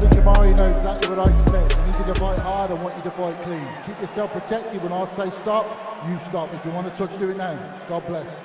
[0.00, 3.66] I need to fight hard, want you to fight clean.
[3.84, 5.66] Keep yourself protected when I say stop,
[6.08, 6.54] you stop.
[6.54, 7.58] If you want to touch, do it now.
[7.88, 8.40] God bless.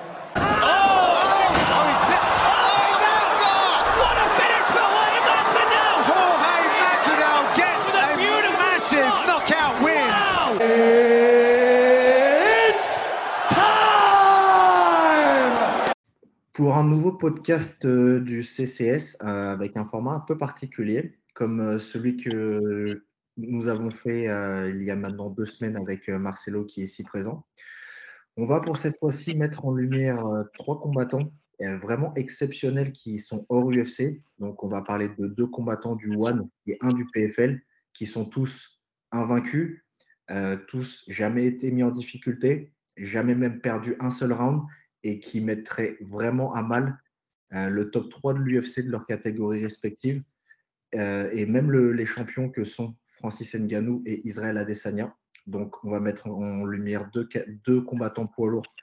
[16.53, 21.59] Pour un nouveau podcast euh, du CCS euh, avec un format un peu particulier, comme
[21.59, 23.03] euh, celui que
[23.37, 26.85] nous avons fait euh, il y a maintenant deux semaines avec euh, Marcelo qui est
[26.85, 27.45] ici présent.
[28.37, 33.71] On va pour cette fois-ci mettre en lumière trois combattants vraiment exceptionnels qui sont hors
[33.71, 34.23] UFC.
[34.39, 37.61] Donc on va parler de deux combattants du One et un du PFL
[37.93, 39.83] qui sont tous invaincus,
[40.67, 44.63] tous jamais été mis en difficulté, jamais même perdu un seul round
[45.03, 46.97] et qui mettraient vraiment à mal
[47.51, 50.23] le top 3 de l'UFC de leur catégorie respective
[50.95, 55.15] euh, et même le- les champions que sont Francis Ngannou et Israël Adesanya.
[55.47, 58.73] Donc, on va mettre en lumière deux, combattants poids lourds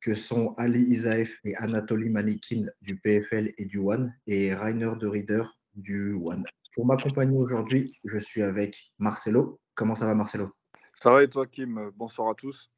[0.00, 5.06] que sont Ali Isaev et Anatoly Manikin du PFL et du One et Rainer de
[5.06, 6.42] Rieder du One.
[6.74, 9.60] Pour m'accompagner aujourd'hui, je suis avec Marcelo.
[9.74, 10.50] Comment ça va, Marcelo?
[10.94, 11.90] Ça va et toi, Kim?
[11.94, 12.70] Bonsoir à tous.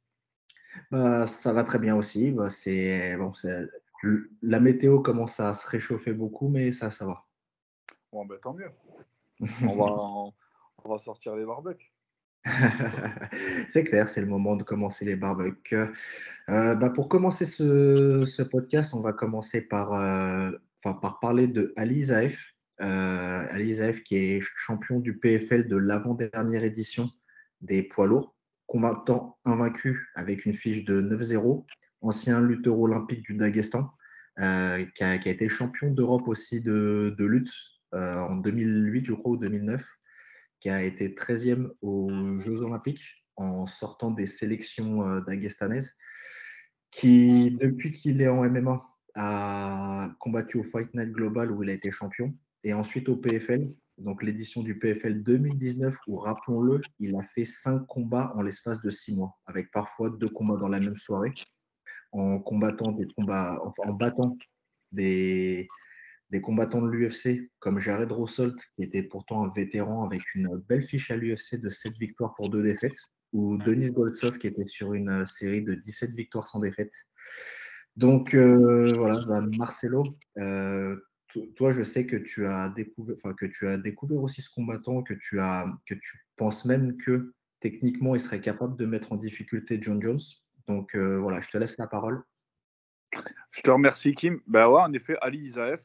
[0.91, 2.30] Bah, ça va très bien aussi.
[2.30, 3.33] Bah, c'est bon,
[4.42, 7.22] la météo commence à se réchauffer beaucoup, mais ça, ça va.
[8.15, 8.70] Bon, ben, tant mieux.
[9.62, 9.87] On va,
[10.84, 11.93] on, va sortir les barbecues.
[13.69, 15.75] c'est clair, c'est le moment de commencer les barbecues.
[16.48, 21.48] Euh, bah, pour commencer ce, ce podcast, on va commencer par, euh, enfin, par parler
[21.48, 22.55] de Ali Zaef.
[22.80, 27.11] Euh, Ali Zaef qui est champion du PFL de l'avant-dernière édition
[27.63, 28.36] des poids lourds,
[28.69, 31.67] combattant invaincu avec une fiche de 9-0,
[32.01, 33.91] ancien lutteur olympique du Daghestan,
[34.36, 34.86] qui, a,
[35.19, 37.51] qui a été champion d'Europe aussi de, de lutte
[37.95, 39.85] en 2008, je crois, ou 2009
[40.65, 42.11] qui a été 13e aux
[42.41, 43.05] Jeux Olympiques
[43.37, 45.95] en sortant des sélections euh, daguestanaises,
[46.91, 48.81] qui, depuis qu'il est en MMA,
[49.15, 53.75] a combattu au Fight Night Global où il a été champion, et ensuite au PFL,
[53.99, 58.89] donc l'édition du PFL 2019, où, rappelons-le, il a fait cinq combats en l'espace de
[58.89, 61.35] six mois, avec parfois deux combats dans la même soirée,
[62.13, 64.39] en combattant des combats, en battant
[64.93, 65.69] des,
[66.34, 70.83] des combattants de l'UFC comme Jared Rossolt, qui était pourtant un vétéran avec une belle
[70.83, 72.98] fiche à l'UFC de 7 victoires pour 2 défaites,
[73.33, 76.92] ou Denis Goltsov, qui était sur une euh, série de 17 victoires sans défaite.
[77.95, 80.02] Donc euh, voilà, bah, Marcelo,
[80.39, 80.96] euh,
[81.33, 84.51] to- toi, je sais que tu as découvert, enfin, que tu as découvert aussi ce
[84.51, 89.12] combattant, que tu as, que tu penses même que techniquement, il serait capable de mettre
[89.12, 90.18] en difficulté John Jones.
[90.66, 92.24] Donc euh, voilà, je te laisse la parole.
[93.52, 94.40] Je te remercie, Kim.
[94.48, 95.80] Ben ouais, en effet, Ali Isaev,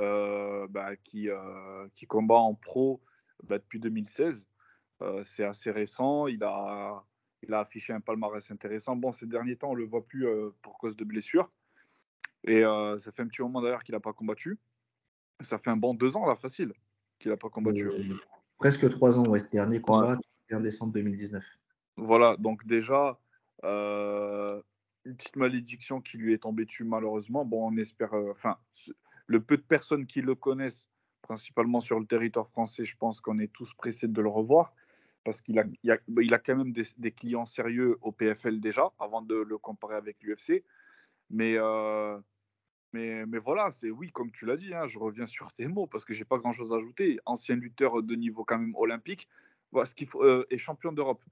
[0.00, 0.66] euh,
[1.04, 3.00] qui, euh, qui combat en pro
[3.44, 4.48] ben, depuis 2016.
[5.02, 6.26] Euh, c'est assez récent.
[6.26, 7.04] Il a,
[7.42, 8.96] il a affiché un palmarès intéressant.
[8.96, 11.48] Bon, ces derniers temps, on ne le voit plus euh, pour cause de blessures.
[12.44, 14.58] Et euh, ça fait un petit moment d'ailleurs qu'il n'a pas combattu.
[15.40, 16.72] Ça fait un bon deux ans, là, facile,
[17.18, 17.88] qu'il n'a pas combattu.
[17.88, 18.16] Euh,
[18.58, 21.44] presque trois ans, ouais, ce dernier combat, 31 décembre 2019.
[21.96, 23.18] Voilà, donc déjà,
[23.64, 24.60] euh,
[25.04, 27.44] une petite malédiction qui lui est tombée dessus malheureusement.
[27.44, 28.56] Bon, on espère, enfin,
[29.28, 30.90] le peu de personnes qui le connaissent,
[31.22, 34.74] principalement sur le territoire français, je pense qu'on est tous pressés de le revoir
[35.24, 38.60] parce qu'il a, il a, il a quand même des, des clients sérieux au PFL
[38.60, 40.64] déjà, avant de le comparer avec l'UFC.
[41.28, 42.18] Mais, euh,
[42.94, 45.86] mais, mais voilà, c'est oui, comme tu l'as dit, hein, je reviens sur tes mots
[45.86, 47.18] parce que j'ai pas grand-chose à ajouter.
[47.26, 49.28] Ancien lutteur de niveau quand même olympique,
[49.70, 51.22] voilà, ce qu'il faut, euh, et champion d'Europe.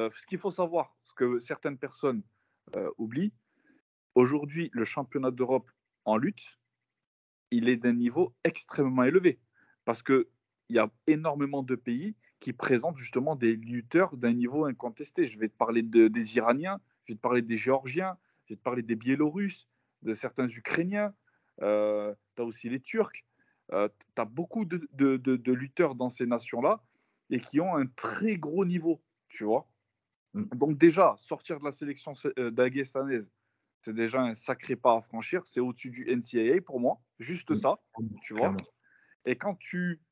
[0.00, 2.22] Euh, ce qu'il faut savoir, ce que certaines personnes
[2.98, 3.32] oublient,
[4.14, 5.70] aujourd'hui, le championnat d'Europe
[6.04, 6.58] en lutte,
[7.50, 9.38] il est d'un niveau extrêmement élevé.
[9.84, 10.26] Parce qu'il
[10.68, 15.26] y a énormément de pays qui présentent justement des lutteurs d'un niveau incontesté.
[15.26, 18.16] Je vais te parler de- des Iraniens, je vais te parler des Géorgiens,
[18.46, 19.68] je vais te parler des Biélorusses,
[20.02, 21.14] de certains Ukrainiens,
[21.58, 23.24] tu as aussi les Turcs.
[23.70, 23.76] tu
[24.16, 26.82] as beaucoup de, de- lutteurs dans ces nations-là
[27.30, 29.68] et qui ont un très gros niveau, tu vois.
[30.34, 30.44] Mm.
[30.54, 33.30] Donc déjà, sortir de la sélection euh, daghestanaise,
[33.80, 35.42] c'est déjà un sacré pas à franchir.
[35.46, 37.56] C'est au-dessus du NCAA pour moi, juste Mm.
[37.56, 37.78] ça,
[38.20, 38.58] tu vois.
[39.26, 40.02] Et quand tu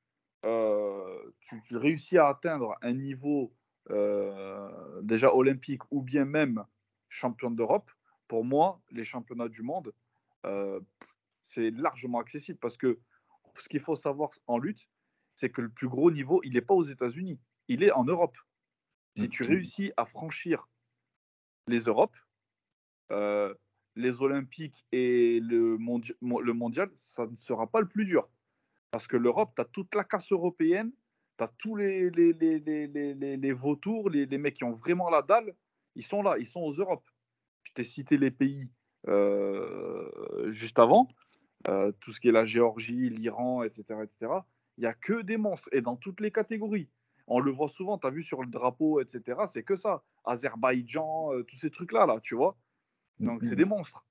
[0.44, 3.54] euh, tu, tu réussis à atteindre un niveau
[3.90, 6.64] euh, déjà olympique ou bien même
[7.08, 7.90] champion d'Europe,
[8.28, 9.92] pour moi, les championnats du monde,
[10.46, 10.80] euh,
[11.42, 13.00] c'est largement accessible parce que
[13.58, 14.88] ce qu'il faut savoir en lutte,
[15.34, 18.36] c'est que le plus gros niveau, il n'est pas aux États-Unis, il est en Europe.
[19.16, 19.44] Si tu Mhm.
[19.44, 20.68] réussis à franchir
[21.68, 22.16] les Europes,
[23.12, 23.54] euh,
[23.96, 28.28] les Olympiques et le, mondi- mo- le mondial, ça ne sera pas le plus dur.
[28.90, 30.92] Parce que l'Europe, tu as toute la casse européenne,
[31.38, 32.10] tu as tous les,
[33.52, 35.54] vautours, les, mecs qui ont vraiment la dalle,
[35.94, 37.08] ils sont là, ils sont aux Europes.
[37.64, 38.70] Je t'ai cité les pays
[39.08, 41.08] euh, juste avant,
[41.68, 44.32] euh, tout ce qui est la Géorgie, l'Iran, etc., etc.
[44.78, 46.88] Il n'y a que des monstres, et dans toutes les catégories.
[47.26, 49.40] On le voit souvent, tu as vu sur le drapeau, etc.
[49.48, 50.04] C'est que ça.
[50.24, 52.56] Azerbaïdjan, tous ces trucs-là, là, tu vois.
[53.20, 53.56] Donc, c'est Mhm.
[53.56, 54.04] des monstres.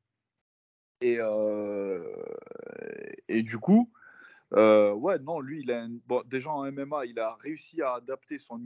[1.02, 2.24] Et, euh,
[3.28, 3.92] et du coup,
[4.54, 7.96] euh, ouais, non, lui, il a un- bon, déjà en MMA, il a réussi à
[7.96, 8.60] adapter son.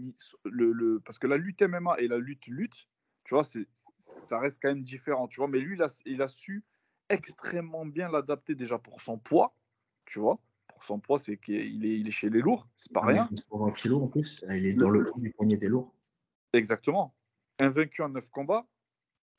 [0.45, 2.87] Le, le- parce que la lutte MMA et la lutte lutte,
[3.25, 5.47] tu vois, ça reste quand même différent, tu vois.
[5.49, 6.65] Mais lui, il a, il a su
[7.09, 9.55] extrêmement bien l'adapter déjà pour son poids,
[10.05, 10.39] tu vois.
[10.67, 13.29] Pour son poids, c'est qu'il est, il est chez les lourds, c'est pas Ah, rien.
[13.49, 14.43] 120 kilos en plus.
[14.49, 15.93] Il est dans le du poignet des lourds.
[16.53, 17.15] Exactement.
[17.59, 18.67] Invaincu en 9 combats,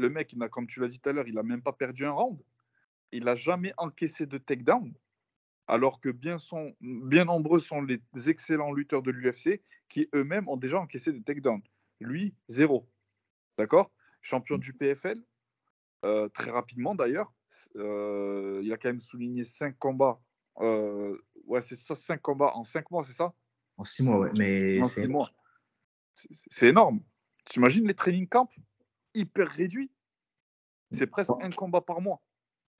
[0.00, 2.04] le mec, il comme tu l'as dit tout à l'heure, il n'a même pas perdu
[2.06, 2.40] un round.
[3.12, 4.92] Il n'a jamais encaissé de takedown.
[5.66, 10.56] Alors que bien, sont, bien nombreux sont les excellents lutteurs de l'UFC qui eux-mêmes ont
[10.56, 11.62] déjà encaissé des takedowns.
[12.00, 12.88] Lui, zéro.
[13.56, 13.92] D'accord?
[14.20, 15.22] Champion du PFL,
[16.04, 17.32] euh, très rapidement d'ailleurs.
[17.76, 20.20] Euh, il a quand même souligné 5 combats.
[20.60, 21.16] Euh,
[21.46, 23.32] ouais, c'est ça, 5 combats en 5 mois, c'est ça?
[23.76, 24.30] En 6 mois, ouais.
[24.36, 25.30] Mais en c'est six mois.
[26.14, 27.00] C'est- C'est c'est énorme.
[27.44, 28.50] T'imagines les training camps?
[29.14, 29.90] Hyper réduits
[30.92, 32.20] C'est presque un combat par mois.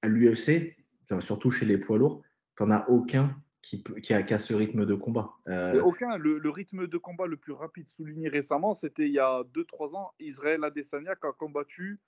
[0.03, 0.77] à l'UFC,
[1.21, 2.23] surtout chez les poids lourds,
[2.56, 5.35] tu n'en as aucun qui, peut- qui a qu'à ce rythme de combat.
[5.49, 6.17] Euh, aucun.
[6.17, 9.94] Le, le rythme de combat le plus rapide souligné récemment, c'était il y a 2-3
[9.94, 10.12] ans.
[10.19, 12.00] Israël Adesanya qui a combattu,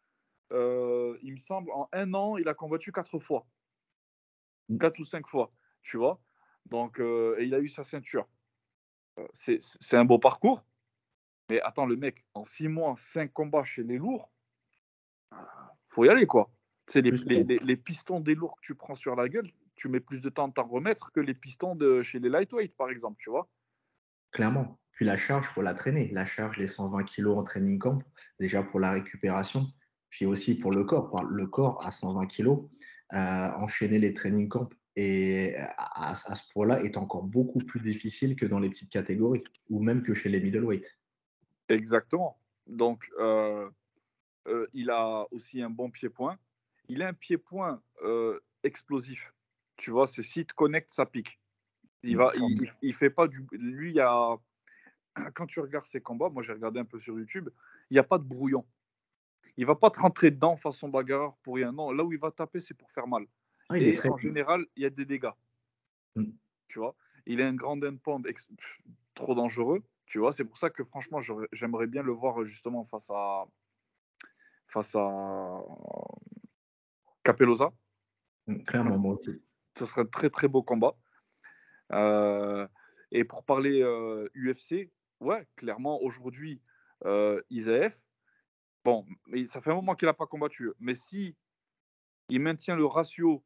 [0.52, 3.46] euh, il me semble, en un an, il a combattu 4 fois.
[4.70, 4.78] Mm.
[4.78, 5.52] 4 ou 5 fois,
[5.82, 6.20] tu vois.
[6.66, 8.26] Donc, euh, et il a eu sa ceinture.
[9.34, 10.64] C'est un beau parcours.
[11.52, 14.32] Mais attends, le mec, en 6 mois, 5 combats chez les lourds,
[15.32, 16.50] ah, faut y aller, quoi.
[16.86, 19.28] C'est les, Plus les, que- les- les pistons des lourds que tu prends sur la
[19.28, 22.30] gueule, tu mets plus de temps à t'en remettre que les pistons de chez les
[22.30, 23.50] lightweight, par exemple, tu vois.
[24.30, 24.78] Clairement.
[24.92, 26.08] Puis la charge, il faut la traîner.
[26.12, 27.98] La charge, les 120 kilos en training camp,
[28.40, 29.66] déjà pour la récupération,
[30.08, 31.22] puis aussi pour le corps.
[31.22, 32.60] Le corps à 120 kilos,
[33.12, 37.80] euh, enchaîner les training camps et à, à- à ce poids-là est encore beaucoup plus
[37.80, 40.98] difficile que dans les petites catégories, ou même que chez les middleweight.
[41.68, 42.38] Exactement.
[42.66, 43.68] Donc, euh,
[44.48, 46.38] euh, il a aussi un bon pied-point.
[46.88, 49.32] Il a un pied-point euh, explosif.
[49.76, 51.38] Tu vois, c'est si te connecte, ça pique.
[52.02, 52.32] Il va,
[52.82, 53.46] il, fait pas du.
[53.52, 54.36] Lui, il y a.
[55.34, 57.48] Quand tu regardes ses combats, moi j'ai regardé un peu sur YouTube,
[57.90, 58.64] il n'y a pas de brouillon.
[59.56, 61.70] Il va pas te rentrer dedans façon bagarreur pour rien.
[61.70, 63.26] Non, là où il va taper, c'est pour faire mal.
[63.68, 65.30] Ah, il est très en général, il y a des dégâts.
[66.16, 66.32] Mm.
[66.68, 68.48] Tu vois, il a un grand endpoint ex-
[69.14, 69.82] trop dangereux.
[70.12, 71.20] Tu vois, c'est pour ça que franchement,
[71.52, 73.46] j'aimerais bien le voir justement face à
[74.68, 75.62] face à
[77.24, 77.72] Capellosa.
[78.66, 79.42] clairement moi aussi.
[79.78, 80.94] Ce serait un très très beau combat.
[81.92, 82.68] Euh,
[83.10, 86.60] et pour parler euh, UFC, ouais, clairement aujourd'hui,
[87.06, 87.40] euh,
[88.84, 90.72] bon, mais ça fait un moment qu'il n'a pas combattu.
[90.78, 91.38] Mais si
[92.28, 93.42] il maintient le ratio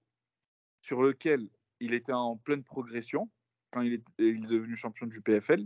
[0.80, 3.30] sur lequel il était en pleine progression
[3.70, 5.64] quand il est, il est devenu champion du PFL,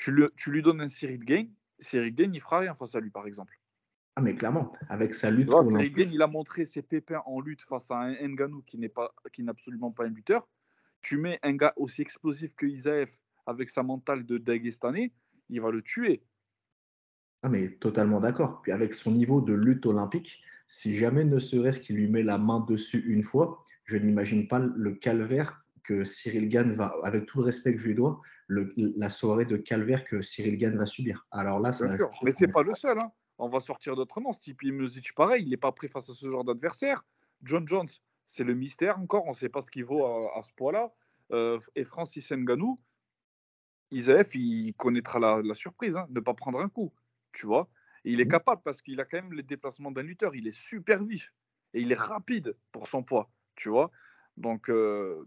[0.00, 1.46] tu, le- tu lui donnes un Cyril Gain,
[1.78, 3.60] Cyril Gain, il fera rien face à lui, par exemple.
[4.16, 7.40] Ah, mais clairement, avec sa lutte vois, Cyril Gain, il a montré ses pépins en
[7.40, 10.48] lutte face à un Ngannou qui n'est pas, qui n'est absolument pas un lutteur.
[11.02, 13.10] Tu mets un gars aussi explosif que Isaev
[13.46, 15.12] avec sa mentale de Dagestanais,
[15.48, 16.22] il va le tuer.
[17.42, 18.62] Ah, mais totalement d'accord.
[18.62, 22.38] Puis avec son niveau de lutte olympique, si jamais ne serait-ce qu'il lui met la
[22.38, 25.59] main dessus une fois, je n'imagine pas le calvaire
[25.90, 29.44] que Cyril Gann va, avec tout le respect que je lui dois, le- la soirée
[29.44, 31.26] de calvaire que Cyril Gann va subir.
[31.32, 32.10] Alors là, Bien ça, sûr.
[32.22, 32.96] Mais c'est pas le seul.
[33.00, 33.10] hein.
[33.38, 34.32] On va sortir d'autres noms.
[34.32, 37.04] Stipe Miocic, pareil, il n'est pas prêt face à ce genre d'adversaire.
[37.42, 37.88] John Jones,
[38.26, 39.24] c'est le mystère encore.
[39.26, 40.92] On ne sait pas ce qu'il vaut à, à ce poids-là.
[41.32, 42.78] Euh, et Francis Ngannou,
[43.90, 46.92] Isaef, il connaîtra la, la surprise, hein, de ne pas prendre un coup.
[47.32, 47.68] Tu vois
[48.04, 48.30] Et il est Mhm.
[48.30, 50.36] capable parce qu'il a quand même les déplacements d'un lutteur.
[50.36, 51.32] Il est super vif.
[51.74, 53.28] Et il est rapide pour son poids.
[53.56, 53.90] Tu vois
[54.36, 55.26] Donc, euh,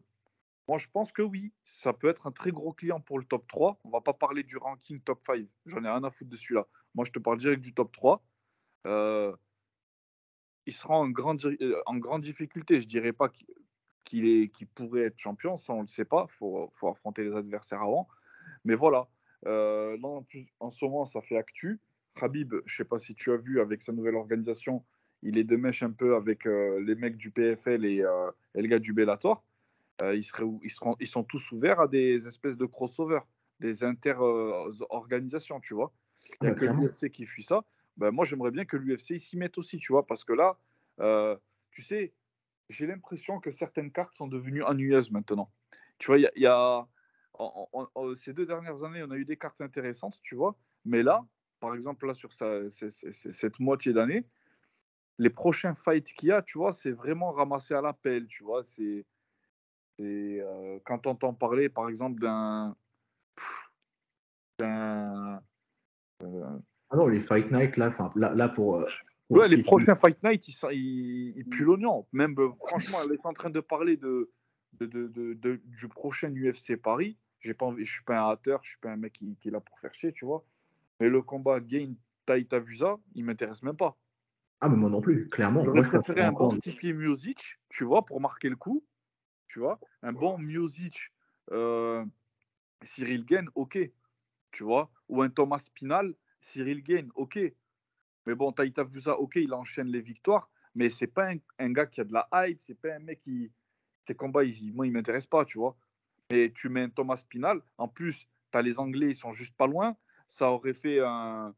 [0.68, 3.46] moi, je pense que oui, ça peut être un très gros client pour le top
[3.48, 3.80] 3.
[3.84, 5.46] On va pas parler du ranking top 5.
[5.66, 6.68] J'en ai rien à foutre de celui-là.
[6.96, 8.24] Moi, je te parle direct du top 3.
[8.88, 9.36] Euh,
[10.66, 12.80] il sera en grande, euh, en grande difficulté.
[12.80, 13.30] Je dirais pas
[14.06, 16.88] qu'il- est, qu'il pourrait être champion, ça on ne le sait pas, il faut, faut,
[16.88, 18.08] affronter les adversaires avant.
[18.64, 19.08] Mais voilà,
[19.48, 20.22] euh, là,
[20.60, 21.80] en, ce moment, ça fait actu.
[22.22, 24.86] Habib, je ne sais pas si tu as vu avec sa nouvelle organisation,
[25.24, 28.04] il est de mèche un peu avec les mecs du PFL et,
[28.56, 29.44] et le gars du Bellator.
[30.02, 33.20] Euh, ils, seraient, ils, seront, ils sont tous ouverts à des espèces de crossover,
[33.60, 35.94] des inter-organisations, tu vois?
[36.42, 37.64] Il n'y a ah, que l'UFC qui fuit ça.
[37.98, 40.58] Ben, moi, j'aimerais bien que l'UFC s'y mette aussi, tu vois, parce que là,
[41.72, 42.14] tu sais,
[42.70, 45.52] j'ai l'impression que certaines cartes sont devenues ennuyeuses maintenant.
[46.00, 46.88] Tu vois, il y, y a,
[48.16, 51.26] ces deux dernières années, on a eu des cartes intéressantes, tu vois, mais là,
[51.60, 54.26] par exemple, là, sur sa, cette moitié d'année,
[55.18, 58.64] les prochains fights qu'il y a, tu vois, c'est vraiment ramassé à l'appel, tu vois,
[58.64, 59.06] c'est
[60.00, 62.76] euh, quand on entend parler, par exemple, d'un.
[64.60, 65.42] d'un
[66.24, 66.60] euh,
[66.90, 68.78] ah non, les Fight Night, là, là, là pour.
[68.78, 68.86] Euh,
[69.30, 72.08] ouais, les prochains Fight Night, ils, ils, puent l'oignon.
[72.12, 72.36] Même,
[72.66, 74.32] franchement, elle est en train de parler de,
[74.80, 77.18] de, de, de, du prochain UFC Paris.
[77.40, 79.50] J'ai pas envie, je suis pas un hater, je suis pas un mec qui, qui
[79.50, 80.46] est là pour faire chier, tu vois.
[81.00, 81.94] Mais le combat Gain
[82.26, 83.98] Taita Vusa, il m'intéresse même pas.
[84.62, 85.66] Ah, mais moi non plus, clairement.
[85.66, 88.86] J'aurais préféré un bon Stipe Music, tu vois, pour marquer le coup,
[89.48, 89.80] tu vois.
[90.02, 91.12] Un bon Music,
[91.52, 92.06] euh,
[92.84, 93.78] Cyril Gain, ok,
[94.52, 94.92] tu vois.
[95.10, 97.40] Ou un Thomas Pinal, Cyril Gain, ok.
[98.26, 102.02] Mais bon, Taïta Vusa, ok, il enchaîne les victoires, mais c'est pas un, gars qui
[102.02, 103.52] a de la hype, c'est pas un mec qui.
[104.06, 105.78] Ces combats, il, moi, il m'intéresse pas, tu vois.
[106.32, 109.56] Mais tu mets un Thomas Pinal, en plus, tu as les Anglais, ils sont juste
[109.56, 109.96] pas loin.
[110.28, 111.54] Ça aurait fait un,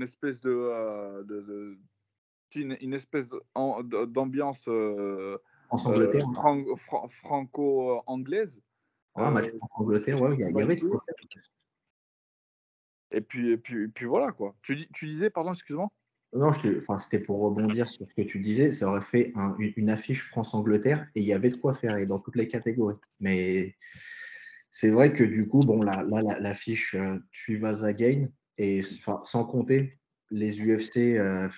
[0.00, 1.78] espèce de, euh, de,
[2.54, 5.38] une, une, espèce d'ambiance euh,
[5.72, 6.76] euh,
[7.22, 8.60] franco-anglaise.
[9.14, 10.80] Ah, match Angleterre, ouais, il y, avait
[13.12, 14.54] et puis, et puis, et puis voilà quoi.
[14.62, 15.88] Tu, dis, tu disais, pardon, excuse-moi
[16.32, 18.70] Non, c'était pour rebondir sur ce que tu disais.
[18.72, 22.06] Ça aurait fait un, une, affiche France-Angleterre et il y avait de quoi faire et
[22.06, 22.96] dans toutes les catégories.
[23.18, 23.74] Mais
[24.70, 28.82] c'est vrai que du coup, bon, là, là l'affiche la, Tu vas à gain et
[29.24, 29.98] sans compter
[30.30, 31.48] les UFC, euh,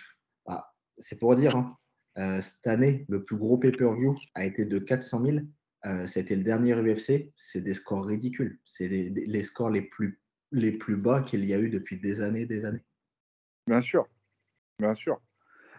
[0.46, 1.76] bah, c'est pour dire, hein,
[2.18, 5.38] euh, cette année, le plus gros pay-per-view a été de 400 000.
[5.86, 7.32] Euh, C'était le dernier UFC.
[7.36, 8.60] C'est des scores ridicules.
[8.64, 10.20] C'est les scores les plus
[10.54, 12.84] les plus bas qu'il y a eu depuis des années des années.
[13.66, 14.06] Bien sûr,
[14.78, 15.18] bien sûr.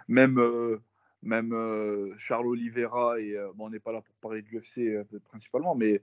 [0.07, 0.79] Même, euh,
[1.21, 5.75] même euh, Charles Oliveira, et bon, on n'est pas là pour parler de l'UFC principalement,
[5.75, 6.01] mais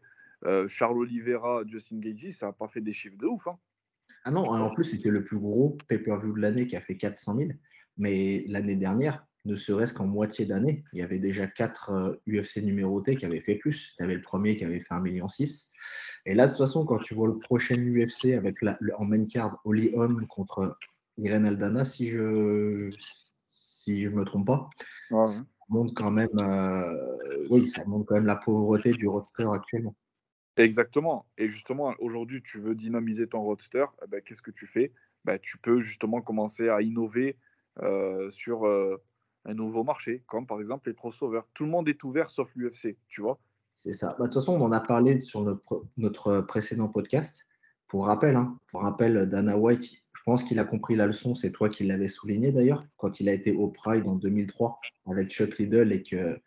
[0.69, 3.47] Charles Oliveira, Justin Gagey, ça n'a pas fait des chiffres de ouf.
[3.49, 3.59] Hein.
[4.25, 7.37] Ah non, en plus, c'était le plus gros pay-per-view de l'année qui a fait 400
[7.37, 7.51] 000.
[7.99, 13.17] Mais l'année dernière, ne serait-ce qu'en moitié d'année, il y avait déjà quatre UFC numérotés
[13.17, 13.95] qui avaient fait plus.
[13.99, 15.27] Il y avait le premier qui avait fait 1,6 million.
[16.27, 19.25] Et là, de toute façon, quand tu vois le prochain UFC avec la, en main
[19.27, 20.77] card Oli Holm contre
[21.19, 24.69] Irene Aldana, si je si je me trompe pas,
[25.11, 29.95] ça montre quand même, euh, oui, ça montre quand même la pauvreté du roster actuellement.
[30.57, 31.27] Exactement.
[31.39, 34.93] Et justement, aujourd'hui, tu veux dynamiser ton roster, eh ben, qu'est-ce que tu fais?
[35.25, 37.37] Ben, Tu peux justement commencer à innover
[37.83, 39.03] euh, sur euh,
[39.45, 41.43] un nouveau marché, comme par exemple les crossovers.
[41.55, 43.39] Tout le monde est ouvert sauf l'UFC, tu vois.
[43.73, 44.09] C'est ça.
[44.19, 47.47] Bah, de toute façon, on en a parlé sur notre, notre précédent podcast.
[47.87, 49.85] Pour rappel, hein, pour rappel, Dana White,
[50.21, 51.35] je pense qu'il a compris la leçon.
[51.35, 55.31] C'est toi qui l'avais souligné d'ailleurs, quand il a été au Pride en 2003 avec
[55.31, 56.39] Chuck Liddell et que,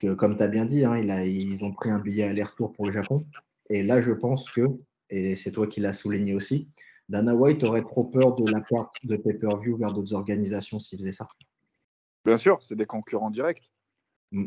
[0.00, 2.72] que comme tu as bien dit, hein, il a, ils ont pris un billet aller-retour
[2.72, 3.26] pour le Japon.
[3.70, 4.66] Et là, je pense que,
[5.10, 6.68] et c'est toi qui l'as souligné aussi,
[7.08, 11.12] Dana White aurait trop peur de la perte de pay-per-view vers d'autres organisations s'il faisait
[11.12, 11.28] ça.
[12.24, 13.74] Bien sûr, c'est des concurrents directs.
[14.32, 14.46] Mm.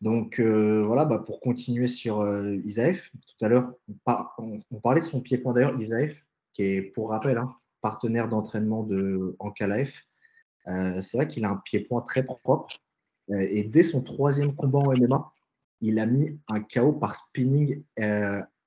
[0.00, 3.72] Donc euh, voilà, bah, pour continuer sur euh, tout à l'heure,
[4.38, 9.36] on, parlait de son pied-point d'ailleurs, Isaef, qui est pour rappel hein, partenaire d'entraînement de
[9.38, 10.02] Ankalaef.
[10.66, 12.68] Euh, c'est vrai qu'il a un pied-point très propre.
[13.30, 15.32] et dès son troisième combat en MMA,
[15.80, 17.84] il a mis un KO par spinning,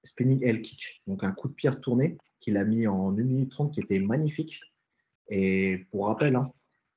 [0.04, 3.74] spinning kick, donc un coup de pierre tourné qu'il a mis en 1 minute 30
[3.74, 4.62] qui était magnifique.
[5.30, 6.52] Et pour rappel, hein,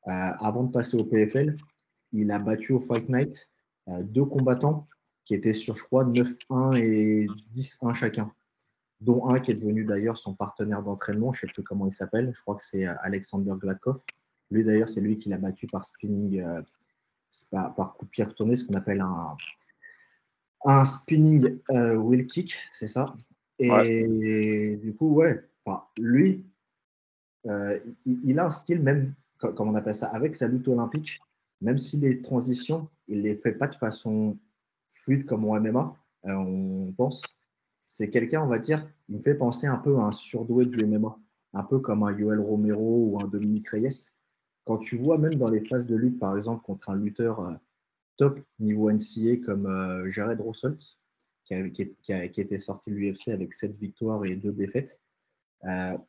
[0.04, 1.56] avant de passer au PFL,
[2.12, 3.50] il a battu au Fight Night
[3.88, 4.88] euh, deux combattants
[5.24, 8.32] qui étaient sur, je crois, 9-1 et 10-1 chacun,
[9.00, 11.92] dont un qui est devenu d'ailleurs son partenaire d'entraînement, je ne sais plus comment il
[11.92, 14.02] s'appelle, je crois que c'est euh, Alexander Gladkov.
[14.50, 16.60] Lui d'ailleurs, c'est lui qui l'a battu par spinning, euh,
[17.50, 19.36] par, coup de pierre tourné, ce qu'on appelle un,
[20.64, 23.14] un spinning wheel kick, c'est ça.
[23.60, 25.48] Et, du coup, ouais,
[25.96, 26.44] lui,
[27.44, 31.20] il, il, a un style même, comme on appelle ça, avec sa lutte olympique,
[31.60, 34.38] même si les transitions, il ne les fait pas de façon
[34.88, 35.94] fluide comme au MMA,
[36.26, 37.22] euh, on pense.
[37.86, 40.84] C'est quelqu'un, on va dire, il me fait penser un peu à un surdoué du
[40.84, 41.18] MMA,
[41.54, 44.10] un peu comme un Yoel Romero ou un Dominique Reyes.
[44.64, 47.54] Quand tu vois même dans les phases de lutte, par exemple, contre un lutteur, euh,
[48.16, 50.76] top niveau NCA comme euh, Jared Russell,
[51.44, 55.02] qui, qui, était sorti de l'UFC avec 7 victoires et 2 défaites.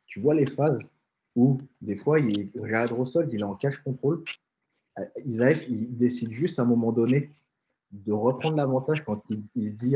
[0.06, 0.88] Tu vois les phases
[1.36, 4.24] où, des fois, il, Jared Russell, il est en cash contrôle.
[5.00, 7.32] Euh, Isaef, il décide juste à un moment donné
[7.92, 9.96] de reprendre l'avantage quand il, se dit,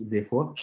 [0.00, 0.54] des fois,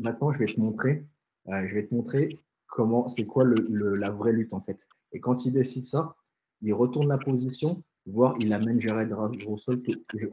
[0.00, 1.04] maintenant, je vais te montrer,
[1.46, 4.88] je vais te montrer comment, c'est quoi la vraie lutte, en fait.
[5.12, 6.16] Et quand il décide ça,
[6.62, 9.80] il retourne la position, voire il amène Jared Russell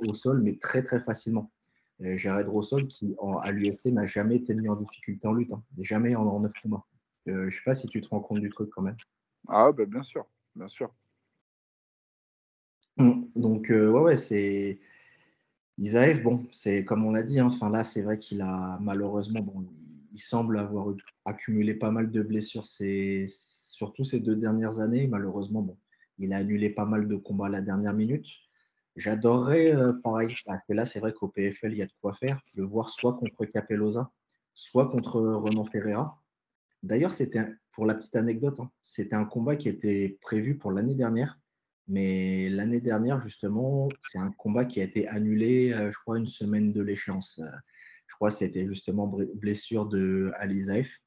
[0.07, 1.51] au sol, mais très très facilement.
[1.99, 5.53] Et Jared Russell, qui en, à l'UFC n'a jamais été mis en difficulté en lutte,
[5.53, 6.85] hein, jamais en, en 9 combats.
[7.29, 8.97] Euh, je ne sais pas si tu te rends compte du truc quand même.
[9.47, 10.93] Ah, ben bien sûr, bien sûr.
[12.97, 14.79] Hum, donc, euh, ouais, ouais, c'est.
[15.77, 19.41] Isaev, bon, c'est comme on a dit, hein, enfin là, c'est vrai qu'il a malheureusement,
[19.41, 19.65] bon,
[20.13, 20.93] il, semble avoir
[21.25, 25.07] accumulé pas mal de blessures, ces, surtout ces deux dernières années.
[25.07, 25.77] Malheureusement, bon,
[26.19, 28.27] il a annulé pas mal de combats à la dernière minute.
[28.95, 32.13] J'adorerais, euh, pareil, parce que là, c'est vrai qu'au PFL, il y a de quoi
[32.13, 34.12] faire, le voir soit contre Capellosa,
[34.53, 36.21] soit contre Renan Ferreira.
[36.83, 40.96] D'ailleurs, c'était, pour la petite anecdote, hein, c'était un combat qui était prévu pour l'année
[40.96, 41.39] dernière.
[41.88, 46.27] Mais l'année dernière, justement, c'est un combat qui a été annulé, euh, je crois, une
[46.27, 47.39] semaine de l'échéance.
[47.39, 47.58] Euh,
[48.08, 51.00] je crois que c'était justement blessure de Alizaef.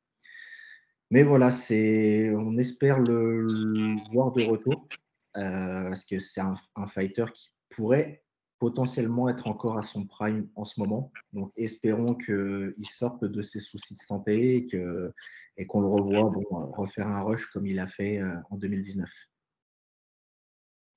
[1.11, 4.89] Mais voilà, c'est, on espère le, voir de retour
[5.37, 6.57] euh, parce que c'est un,
[6.89, 8.25] fighter qui pourrait
[8.59, 11.13] potentiellement être encore à son prime en ce moment.
[11.33, 15.13] Donc espérons qu'il sorte de ses soucis de santé et, que,
[15.57, 19.09] et qu'on le revoie bon, refaire un rush comme il a fait euh, en 2019.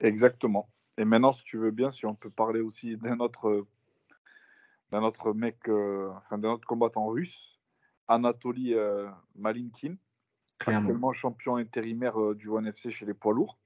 [0.02, 0.70] Exactement.
[0.98, 3.66] Et maintenant, si tu veux bien, si on peut parler aussi d'un autre,
[4.92, 7.60] d'un autre mec, euh, enfin d'un autre combattant russe,
[8.08, 9.96] Anatoly euh, Malinkin,
[10.58, 10.82] Clairement.
[10.82, 13.58] actuellement champion intérimaire euh, du ONE FC chez les poids lourds.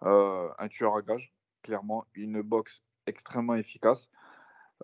[0.00, 1.32] Un tueur à gage,
[1.64, 4.08] clairement, une boxe extrêmement efficace.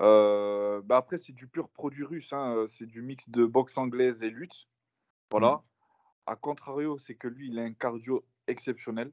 [0.00, 2.64] Euh, bah après, c'est du pur produit russe, hein.
[2.68, 4.66] c'est du mix de boxe anglaise et lutte.
[5.30, 5.52] Voilà.
[5.52, 5.62] Mmh.
[6.26, 9.12] A contrario, c'est que lui, il a un cardio exceptionnel.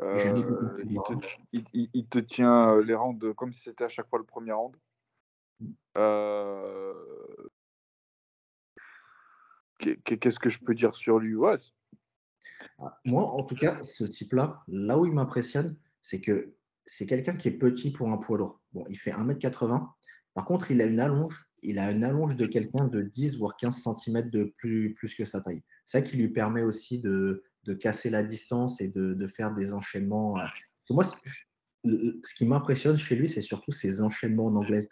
[0.00, 0.42] Euh,
[0.84, 1.12] il, te,
[1.52, 4.74] il, il, te, tient les rounds comme si c'était à chaque fois le premier round.
[5.96, 6.92] Euh,
[9.78, 11.34] Qu'est-ce que je peux dire sur lui?
[11.34, 11.56] Ouais.
[12.78, 16.54] Ah, moi, en tout cas, ce type-là, là où il m'impressionne, c'est que
[16.86, 18.60] c'est quelqu'un qui est petit pour un poids lourd.
[18.90, 19.88] Il fait 1m80.
[20.34, 21.46] Par contre, il a une allonge.
[21.62, 25.40] Il a une allonge de quelqu'un de 10 voire 15 cm de plus, que sa
[25.40, 25.62] taille.
[25.86, 27.42] Ça qui lui permet aussi de,
[27.80, 30.38] casser la distance et de, faire des enchaînements.
[30.38, 30.44] Euh.
[30.90, 34.90] Moi, ce qui m'impressionne chez lui, c'est surtout ses enchaînements en anglaise.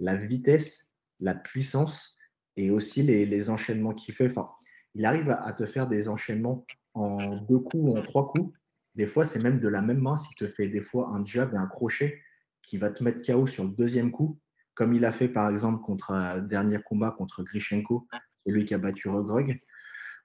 [0.00, 0.88] La vitesse,
[1.20, 2.16] la puissance
[2.56, 4.28] et aussi les, les enchaînements qu'il fait.
[4.28, 4.48] Enfin,
[4.94, 8.50] il arrive à, à, te faire des enchaînements en deux coups ou en trois coups.
[8.94, 11.52] Des fois, c'est même de la même main s'il te fait des fois un jab
[11.54, 12.20] et un crochet
[12.62, 14.38] qui va te mettre KO sur le deuxième coup,
[14.74, 18.06] comme il a fait par exemple contre euh, dernier combat contre Grishenko,
[18.46, 19.60] celui qui a battu Regrog,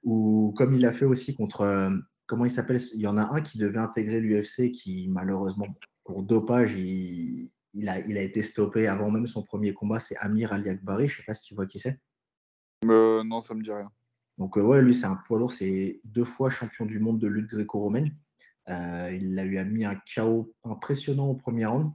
[0.03, 1.91] ou comme il a fait aussi contre, euh,
[2.25, 5.67] comment il s'appelle Il y en a un qui devait intégrer l'UFC qui malheureusement,
[6.03, 10.17] pour dopage, il, il, a, il a été stoppé avant même son premier combat, c'est
[10.17, 11.99] Amir Ali Akbari, je ne sais pas si tu vois qui c'est.
[12.85, 13.91] Euh, non, ça ne me dit rien.
[14.37, 17.27] Donc, euh, ouais, lui, c'est un poids lourd, c'est deux fois champion du monde de
[17.27, 18.15] lutte gréco-romaine.
[18.69, 21.91] Euh, il lui a mis un chaos impressionnant au premier round.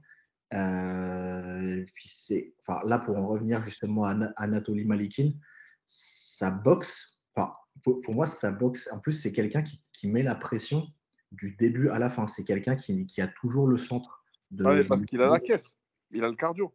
[0.53, 5.33] Euh, puis c'est, enfin, là, pour en revenir justement à Anatoly Malikin,
[5.87, 10.23] sa boxe, enfin, pour, pour, moi, sa boxe, en plus, c'est quelqu'un qui, qui, met
[10.23, 10.87] la pression
[11.33, 12.27] du début à la fin.
[12.27, 14.25] C'est quelqu'un qui, qui, a toujours le centre.
[14.51, 15.77] De, ouais, parce qu'il a la caisse,
[16.11, 16.73] il a le cardio.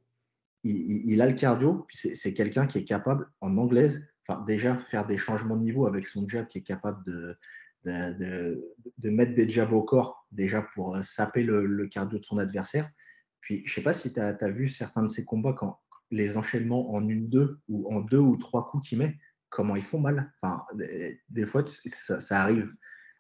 [0.64, 4.42] Il, il, il a le cardio, puis c'est quelqu'un qui est capable, en anglaise, enfin,
[4.44, 7.38] déjà faire des changements de niveau avec son jab qui est capable de,
[7.86, 12.38] de, mettre des jabs au corps, déjà pour euh, saper le, le cardio de son
[12.38, 12.90] adversaire.
[13.42, 15.80] Puis, je ne sais pas si tu as, vu certains de ces combats quand
[16.12, 19.18] les enchaînements en une, deux ou en deux ou trois coups qu'il met,
[19.50, 20.32] comment ils font mal.
[20.42, 22.72] Enfin, des, fois, ça, arrive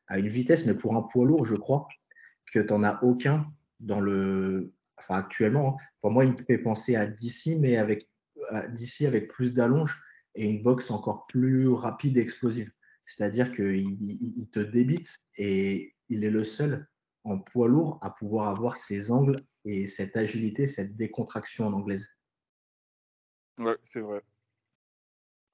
[0.07, 1.87] à une vitesse, mais pour un poids lourd, je crois
[2.51, 4.73] que tu n'en as aucun dans le.
[4.97, 5.83] Enfin, actuellement, hein.
[5.95, 8.09] enfin, moi, il me fait penser à DC, mais avec,
[8.73, 9.97] DC avec plus d'allonge
[10.35, 12.69] et une boxe encore plus rapide et explosive.
[13.09, 16.87] C'est-à-dire qu'il il, il te débite et il est le seul
[17.23, 22.07] en poids lourd à pouvoir avoir ces angles et cette agilité, cette décontraction en anglaise.
[23.57, 24.21] Ouais, c'est vrai.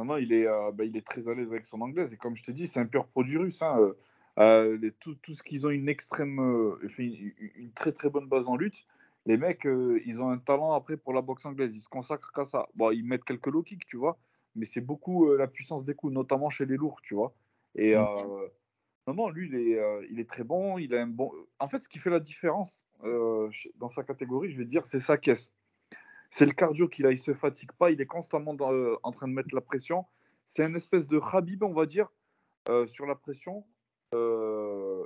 [0.03, 2.11] Non, il est, euh, bah, il est très à l'aise avec son anglaise.
[2.11, 3.61] Et comme je te dis, c'est un pur produit russe.
[3.61, 3.79] Hein.
[3.79, 3.93] Euh,
[4.39, 6.39] euh tout, ce qu'ils ont une extrême,
[6.97, 8.85] une, très très bonne base en lutte.
[9.25, 11.73] Les mecs, ils ont un talent après pour la boxe anglaise.
[11.73, 12.67] Ils se consacrent qu'à ça.
[12.75, 14.19] Bon, ils mettent quelques low kicks, tu vois.
[14.55, 17.33] Mais c'est beaucoup la puissance des coups, notamment chez les lourds, tu vois.
[17.75, 18.49] Et mmh.
[19.07, 20.77] non, non, lui, il est, il est très bon.
[20.77, 21.31] Il a un bon.
[21.59, 24.99] En fait, ce qui fait la différence euh, dans sa catégorie, je vais dire, c'est
[24.99, 25.53] sa caisse.
[26.29, 29.11] C'est le cardio qu'il a, il se fatigue pas, il est constamment dans, euh, en
[29.11, 30.05] train de mettre la pression.
[30.45, 32.09] C'est un espèce de Khabib, on va dire,
[32.69, 33.65] euh, sur la pression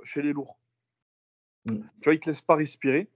[0.04, 0.56] chez les lourds.
[1.66, 1.78] Mm.
[1.78, 3.10] Tu vois, il te laisse pas respirer.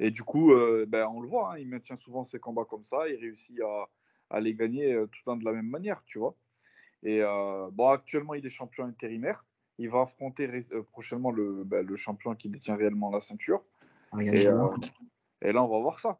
[0.00, 0.52] Et du coup,
[0.88, 3.88] ben, on le voit, hein, il maintient souvent ses combats comme ça, il réussit à,
[4.30, 6.34] à les gagner tout le temps de la même manière, tu vois.
[7.06, 7.22] Et
[7.72, 9.44] bon, actuellement, il est champion intérimaire.
[9.78, 10.50] Il va affronter
[10.90, 13.62] prochainement le, ben, le champion qui détient réellement la ceinture.
[14.20, 14.68] Et, euh,
[15.42, 16.18] et, là, on va voir ça.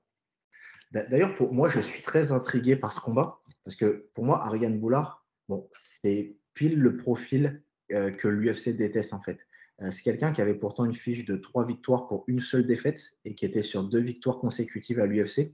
[0.92, 4.79] D'ailleurs, pour moi, je suis très intrigué par ce combat parce que pour moi, Ariane
[4.79, 9.46] Boulard, bon, c'est pile le profil euh, que l'UFC déteste en fait.
[9.83, 13.18] Euh, c'est quelqu'un qui avait pourtant une fiche de trois victoires pour une seule défaite
[13.25, 15.53] et qui était sur deux victoires consécutives à l'UFC.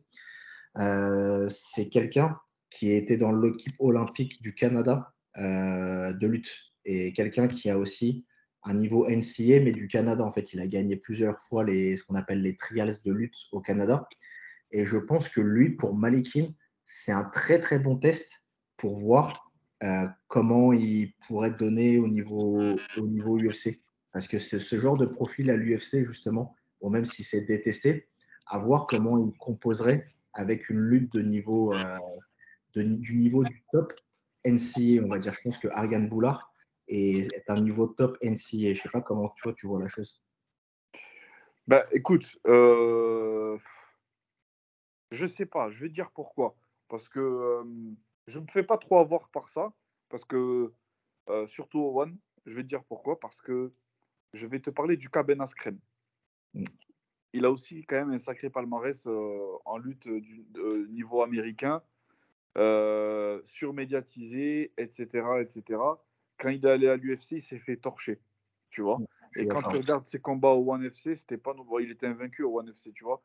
[1.49, 2.39] c'est quelqu'un
[2.71, 6.51] qui était dans l'équipe olympique du Canada de lutte
[6.85, 8.25] et quelqu'un qui a aussi
[8.65, 10.25] un niveau NCA, mais du Canada.
[10.25, 13.37] En fait, il a gagné plusieurs fois les, ce qu'on appelle les trials de lutte
[13.51, 14.07] au Canada.
[14.71, 16.49] Et je pense que lui, pour Malikin,
[16.85, 18.43] c'est un très très bon test
[18.77, 23.81] pour voir euh, comment il pourrait donner au niveau, au niveau UFC.
[24.13, 28.09] Parce que c'est ce genre de profil à l'UFC, justement, ou même si c'est détesté,
[28.47, 31.99] à voir comment il composerait avec une lutte de niveau, euh,
[32.75, 33.93] de, du niveau du top
[34.45, 35.33] NCA, on va dire.
[35.33, 36.53] Je pense que Ariane Boulard,
[36.89, 38.37] est un niveau top NCA.
[38.51, 40.21] Je ne sais pas comment tu vois, tu vois la chose.
[41.67, 43.57] Bah, écoute, euh...
[45.11, 46.57] je sais pas, je vais dire pourquoi.
[46.89, 47.65] Parce que euh,
[48.27, 49.73] je ne me fais pas trop avoir par ça.
[50.09, 50.73] Parce que,
[51.31, 53.19] euh, surtout au One, je vais te dire pourquoi.
[53.19, 53.73] Parce que
[54.35, 55.79] je vais te parler du cas Ben Askren.
[56.55, 56.65] Mm.
[57.35, 60.45] Il a aussi quand même un sacré palmarès euh, en lutte du
[60.91, 61.83] niveau américain,
[63.47, 65.07] surmédiatisé, etc.,
[65.41, 65.79] etc
[66.43, 68.21] quand il est allé à l'UFC, il s'est fait torcher,
[68.71, 68.99] tu vois.
[69.37, 72.59] Et quand tu regardes ses combats au One FC, c'était pas il était invaincu au
[72.59, 73.23] One FC, tu vois.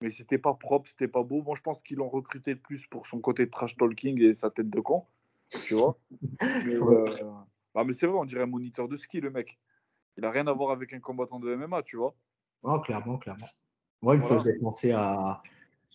[0.00, 1.42] Mais c'était pas propre, c'était pas beau.
[1.42, 4.50] Moi, je pense qu'ils l'ont recruté le plus pour son côté trash talking et sa
[4.50, 5.04] tête de con,
[5.66, 5.98] tu vois.
[6.40, 7.10] mais, euh,
[7.74, 9.58] ah, mais c'est vrai, on dirait un moniteur de ski, le mec.
[10.16, 12.14] Il a rien à voir avec un combattant de MMA, tu vois.
[12.62, 13.48] Oh, clairement, clairement.
[14.00, 15.42] Moi, il me faisait penser à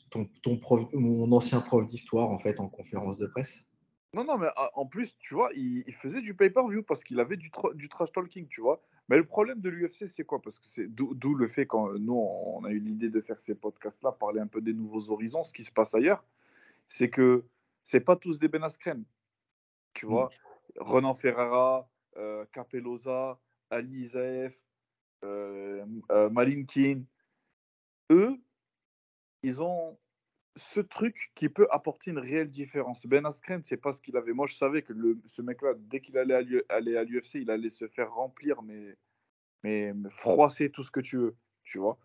[0.10, 3.66] ton, ton prof, mon ancien prof d'histoire, en fait, en conférence de presse.
[4.14, 7.36] Non, non, mais ah, en plus, tu vois, il, faisait du pay-per-view parce qu'il avait
[7.36, 8.82] du, du trash talking, tu vois.
[9.10, 10.42] Mais le problème de l'UFC, c'est quoi?
[10.42, 13.56] Parce que c'est d'où le fait quand nous, on a eu l'idée de faire ces
[13.56, 16.24] podcasts-là, parler un peu des nouveaux horizons, ce qui se passe ailleurs,
[16.88, 17.44] c'est que
[17.84, 19.04] c'est pas tous des Ben Askren.
[19.94, 20.30] Tu vois,
[20.78, 20.82] mm.
[20.82, 23.38] Renan Ferrara, euh, Capelloza,
[23.70, 24.58] Ali Isaef,
[25.24, 27.04] euh, euh, Malinkin,
[28.12, 28.38] eux,
[29.46, 29.98] ils ont
[30.56, 33.06] ce truc qui peut apporter une réelle différence.
[33.06, 34.34] Ben Askren, c'est pas ce qu'il avait.
[34.34, 34.94] Moi, je savais que
[35.26, 40.84] ce mec-là, dès qu'il allait à l'UFC, il allait se faire remplir, mais, froisser tout
[40.84, 42.00] ce que tu veux, tu vois.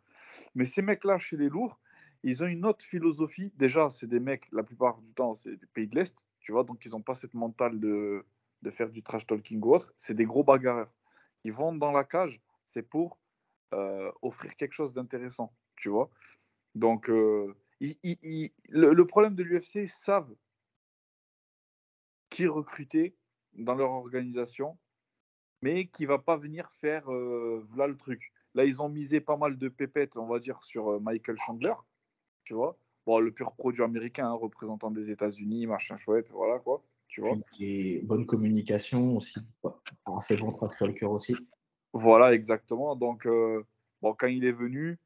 [0.55, 1.79] Mais ces mecs-là, chez les lourds,
[2.25, 3.53] ils ont une autre philosophie.
[3.57, 6.65] Déjà, c'est des mecs, la plupart du temps, c'est des pays de l'Est, tu vois,
[6.65, 8.27] donc ils n'ont pas cette mentale de,
[8.61, 9.95] de faire du trash talking ou autre.
[9.97, 10.93] C'est des gros bagarreurs.
[11.45, 13.19] Ils vont dans la cage, c'est pour
[13.73, 16.11] euh, offrir quelque chose d'intéressant, tu vois.
[16.75, 20.35] Donc, euh, le, problème de l'UFC, ils savent
[22.31, 23.17] qui recruter
[23.55, 24.79] dans leur organisation,
[25.63, 28.33] mais qui va pas venir faire euh, voilà le truc.
[28.55, 31.75] Là, ils ont misé pas mal de pépettes, on va dire, sur euh, Michael Chandler,
[32.45, 32.79] tu vois.
[33.07, 37.35] Bon, le pur produit américain, hein, représentant des États-Unis, machin chouette, voilà quoi, tu vois.
[37.59, 39.41] Et bonne communication aussi,
[40.07, 41.35] assez bon trash aussi.
[41.93, 42.95] Voilà, exactement.
[42.95, 43.65] Donc, euh,
[44.03, 44.99] bon, quand il est venu,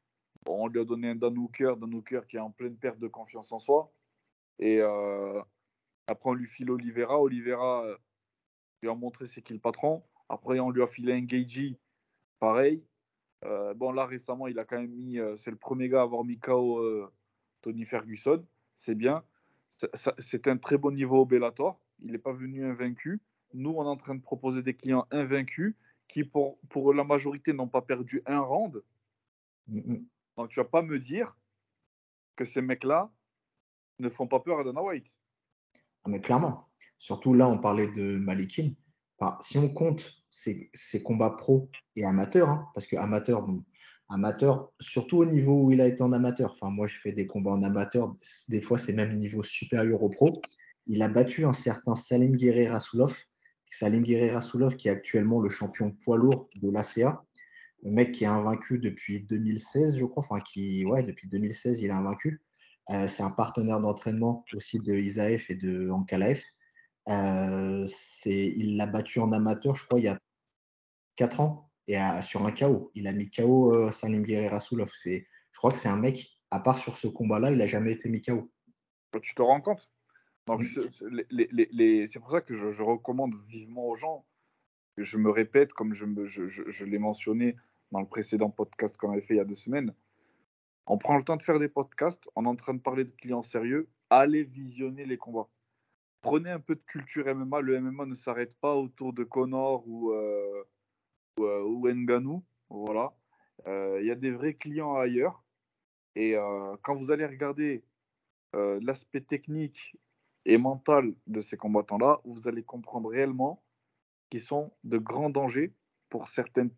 [0.47, 3.09] on lui a donné un Dan Hooker, Dan Hooker qui est en pleine perte de
[3.09, 3.93] confiance en soi.
[4.59, 5.41] Et euh,
[6.07, 7.21] après, on lui file Oliveira.
[7.21, 7.97] Oliveira euh,
[8.83, 10.03] lui a montré c'est qui le patron.
[10.29, 11.79] Après, on lui a filé un Geiji,
[12.39, 12.83] pareil.
[13.45, 15.19] Euh, bon, là, récemment, il a quand même mis.
[15.37, 16.81] c'est le premier gars à avoir mis KO
[17.63, 18.45] Tony Ferguson.
[18.77, 19.23] C'est bien.
[20.19, 21.29] C'est un très bon niveau au.
[22.01, 23.21] Il n'est pas venu invaincu.
[23.53, 25.75] Nous, on est en train de proposer des clients invaincus
[26.09, 28.83] qui, pour, pour la majorité, n'ont pas perdu un round.
[29.69, 30.07] Mm, mm.
[30.37, 31.37] Donc, tu vas pas me dire
[32.37, 33.11] que ces mecs-là
[33.99, 35.07] ne font pas peur à Dana White.
[36.05, 36.69] Ah, mais clairement.
[36.99, 38.73] Surtout là, on parlait de Malikin.
[39.41, 40.71] si on compte ses,
[41.05, 43.47] combats pro et amateurs, hein, parce que amateur,
[44.09, 46.53] amateur, surtout au niveau où il a été en amateur.
[46.53, 48.15] Enfin, moi, je fais des combats en amateur.
[48.49, 50.43] Des fois, c'est même niveau supérieur au pro.
[50.87, 53.17] Il a battu un certain Salim Guerrero Rasoulov.
[53.71, 57.25] Salim Guerrero Rasoulov, qui est actuellement le champion poids lourd de l'ACA
[57.85, 61.87] le mec qui est invaincu depuis 2016, je crois, enfin qui, ouais, depuis 2016, il
[61.87, 62.43] est invaincu.
[62.91, 66.45] Euh, c'est un partenaire d'entraînement aussi de Isaef et de Ankalaef.
[67.09, 67.87] Euh,
[68.25, 70.19] il l'a battu en amateur, je crois, il y a
[71.17, 72.91] 4 ans, et sur un KO.
[72.95, 74.91] Il a mis KO euh, Salim Guerrera Soulov.
[75.05, 75.21] Je
[75.57, 78.23] crois que c'est un mec, à part sur ce combat-là, il n'a jamais été mis
[78.23, 78.51] KO.
[79.23, 79.91] Tu te rends compte?
[80.47, 84.27] Donc, c'est- pour ça que je, je recommande vivement aux gens,
[84.97, 87.57] je me répète, comme je, me- je, je- je l'ai mentionné
[87.95, 89.95] dans le précédent podcast qu'on avait fait il y a deux semaines,
[90.87, 93.13] on prend le temps de faire des podcasts, on est en train de parler de
[93.13, 95.49] clients sérieux, allez visionner les combats.
[96.21, 100.11] Prenez un peu de culture MMA, le MMA ne s'arrête pas autour de Connor ou,
[100.11, 100.65] euh,
[101.39, 103.13] ou, euh, ou Ngannou, voilà.
[103.69, 105.45] Euh, Il y a des vrais clients ailleurs,
[106.17, 107.85] et euh, quand vous allez regarder
[108.83, 109.97] l'aspect technique
[110.45, 113.65] et mental de ces combattants-là, vous allez comprendre réellement
[114.31, 115.73] qu'ils sont de grands dangers
[116.09, 116.71] pour certaines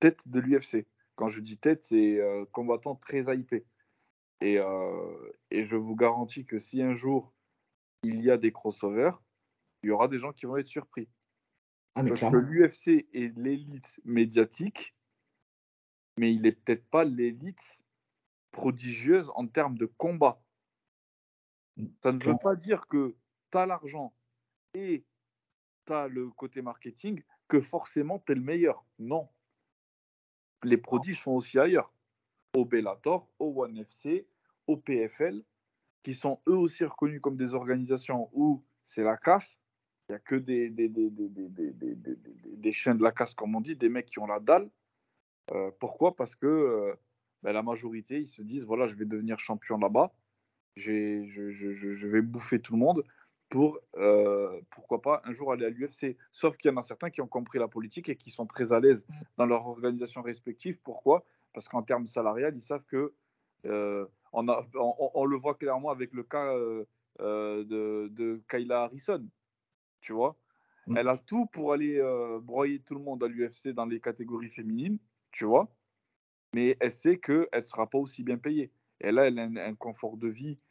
[0.00, 0.86] têtes de l'UFC.
[1.14, 3.66] Quand je dis tête, c'est euh, combattants très hypés.
[4.40, 7.32] Et, euh, et je vous garantis que si un jour
[8.02, 9.22] il y a des crossovers,
[9.82, 11.08] il y aura des gens qui vont être surpris.
[11.94, 14.94] Ah, mais Parce que l'UFC est l'élite médiatique,
[16.16, 17.82] mais il n'est peut-être pas l'élite
[18.52, 20.42] prodigieuse en termes de combat.
[22.02, 23.16] Ça ne veut pas dire que
[23.50, 24.14] tu as l'argent
[24.74, 25.04] et
[25.86, 28.84] tu as le côté marketing, que forcément tu es le meilleur.
[28.98, 29.28] Non.
[30.62, 31.92] Les prodiges sont aussi ailleurs.
[32.56, 34.26] Au Bellator, au One FC,
[34.66, 35.42] au PFL,
[36.02, 39.58] qui sont eux aussi reconnus comme des organisations où c'est la casse.
[40.08, 41.30] Il n'y a que des, des, des, des,
[42.56, 44.68] des, chiens de la casse, comme on dit, des mecs qui ont la dalle.
[45.52, 46.94] Euh, pourquoi Parce que euh,
[47.42, 50.12] ben, la majorité, ils se disent voilà, je vais devenir champion là-bas,
[50.76, 53.04] je, je, je vais bouffer tout le monde
[53.50, 56.16] pour, euh, pourquoi pas, un jour aller à l'UFC.
[56.32, 58.72] Sauf qu'il y en a certains qui ont compris la politique et qui sont très
[58.72, 59.04] à l'aise
[59.36, 60.78] dans leur organisation respective.
[60.82, 61.24] Pourquoi?
[61.52, 63.12] Parce qu'en termes salarial, ils savent que
[63.66, 66.84] euh, on, a, on, on le voit clairement avec le cas euh,
[67.18, 69.28] de, de Kayla Harrison.
[70.00, 70.36] Tu vois?
[70.86, 70.96] Mm.
[70.96, 72.00] Elle a tout pour aller
[72.42, 74.98] broyer tout le monde à l'UFC dans les catégories féminines,
[75.32, 75.68] tu vois?
[76.54, 78.70] Mais elle sait qu'elle ne sera pas aussi bien payée.
[79.00, 80.62] Et là, elle a un, un confort de vie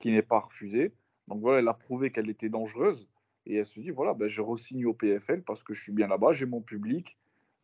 [0.00, 0.92] qui n'est pas refusé.
[1.28, 3.08] Donc voilà, elle a prouvé qu'elle était dangereuse.
[3.46, 6.06] Et elle se dit, voilà, ben, je re-signe au PFL parce que je suis bien
[6.06, 7.18] là-bas, j'ai mon public.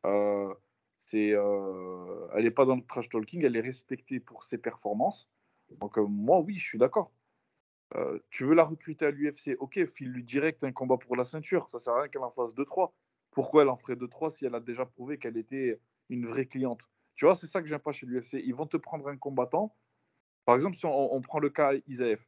[0.07, 0.53] Euh,
[0.99, 5.29] c'est, euh, elle n'est pas dans le trash talking, elle est respectée pour ses performances.
[5.79, 7.13] Donc euh, moi, oui, je suis d'accord.
[8.31, 11.69] Tu veux la recruter à l'UFC, ok, file-lui direct un combat pour la ceinture.
[11.71, 12.93] Ça sert à rien qu'elle en fasse 2-3.
[13.33, 16.89] Pourquoi elle en ferait 2-3 si elle a déjà prouvé qu'elle était une vraie cliente?
[17.17, 18.35] Tu vois, c'est ça que j'aime pas chez l'UFC.
[18.35, 19.75] Ils vont te prendre un combattant.
[20.45, 22.21] Par exemple, si on, prend le cas Isaev,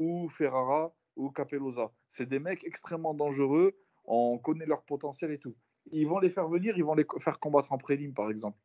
[0.00, 1.92] ou Ferrara, ou Capelloza.
[2.10, 3.76] C'est des mecs extrêmement dangereux.
[4.04, 5.54] On connaît leur potentiel et tout.
[5.90, 8.58] Ils vont les faire venir, ils vont les faire combattre en prélim, par exemple.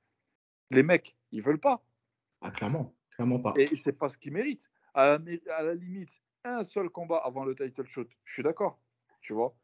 [0.71, 1.83] Les mecs, ils veulent pas.
[2.41, 2.93] Ah, clairement.
[3.11, 3.53] Clairement pas.
[3.57, 4.69] Et c'est pas ce qu'ils méritent.
[4.93, 6.11] À la, mé- à la limite,
[6.43, 8.79] un seul combat avant le title shot, je suis d'accord,
[9.21, 9.55] tu vois.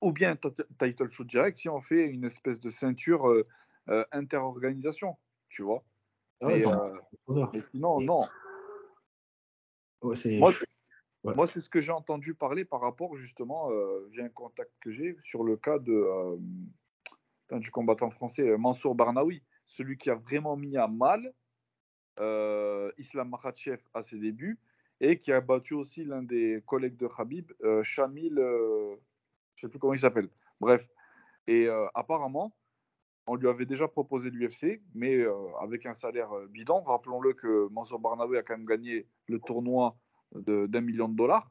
[0.00, 3.46] Ou bien title shot direct si on fait une espèce de ceinture euh,
[3.88, 5.16] euh, inter-organisation,
[5.48, 5.84] tu vois.
[6.42, 8.28] Ah ouais, mais, non, euh, mais sinon, non.
[10.02, 10.52] Ouais, c'est- Moi,
[11.24, 11.34] Ouais.
[11.34, 14.92] moi c'est ce que j'ai entendu parler par rapport justement, euh, via un contact que
[14.92, 20.14] j'ai, sur le cas de, euh, du combattant français euh, Mansour Barnaoui, celui qui a
[20.14, 21.32] vraiment mis à mal
[22.20, 24.58] euh, Islam Makhachev à ses débuts
[25.00, 29.68] et qui a battu aussi l'un des collègues de Khabib, euh, Shamil, je ne sais
[29.68, 30.30] plus comment il s'appelle.
[30.60, 30.88] Bref.
[31.46, 32.56] Et apparemment,
[33.26, 36.82] on lui avait déjà proposé l'UFC, mais euh, avec un salaire euh, bidon.
[36.82, 39.96] Rappelons-le que Mansour Barnaoui a quand même gagné le tournoi
[40.34, 41.50] d'un million de dollars.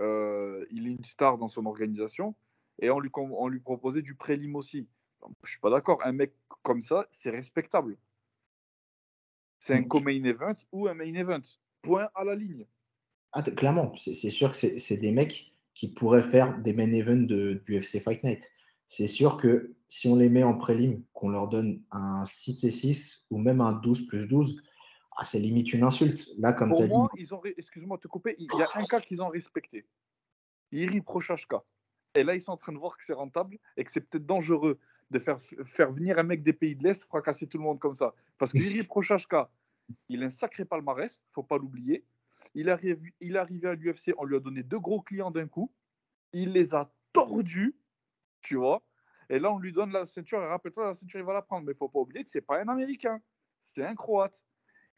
[0.00, 2.34] Euh, il est une star dans son organisation
[2.80, 4.88] et on lui, on lui proposait du prélim aussi.
[5.44, 6.04] Je suis pas d'accord.
[6.04, 7.96] Un mec comme ça, c'est respectable.
[9.60, 11.40] C'est un co-main event ou un main event.
[11.82, 12.66] Point à la ligne.
[13.32, 17.26] Ah, clairement, c'est sûr que c'est c'est des mecs qui pourraient faire des main events
[17.26, 18.50] de, du UFC Fight Night.
[18.86, 22.70] C'est sûr que si on les met en prélim, qu'on leur donne un 6 et
[22.70, 24.60] 6 ou même un 12 plus 12,
[25.16, 26.28] ah, c'est limite une insulte.
[26.38, 28.84] Là, comme tu as dit, ils ont, excuse-moi de te couper, il y a un
[28.84, 29.86] cas qu'ils ont respecté.
[30.72, 31.62] Iri Prochashka.
[32.16, 34.26] Et là, ils sont en train de voir que c'est rentable et que c'est peut-être
[34.26, 34.78] dangereux
[35.10, 37.94] de faire, faire venir un mec des pays de l'Est fracasser tout le monde comme
[37.94, 38.14] ça.
[38.38, 39.50] Parce que Iri Prochashka,
[40.08, 42.04] il a un sacré palmarès, faut pas l'oublier.
[42.54, 45.46] Il arrive, il est arrivé à l'UFC, on lui a donné deux gros clients d'un
[45.46, 45.70] coup.
[46.32, 47.76] Il les a tordus,
[48.44, 48.82] tu vois.
[49.30, 50.40] Et là, on lui donne la ceinture.
[50.42, 51.66] Et rappelle-toi, la ceinture, il va la prendre.
[51.66, 53.20] Mais il faut pas oublier que c'est pas un Américain,
[53.60, 54.44] c'est un Croate.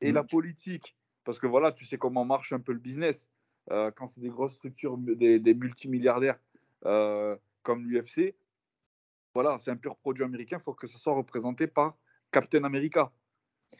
[0.02, 0.14] Et Mm.
[0.16, 3.30] la politique, parce que voilà, tu sais comment marche un peu le business.
[3.70, 6.38] Euh, quand c'est des grosses structures, des, des multimilliardaires
[6.84, 8.34] euh, comme l'UFC,
[9.34, 10.58] voilà, c'est un pur produit américain.
[10.60, 11.96] Il faut que ce soit représenté par
[12.30, 13.12] Captain America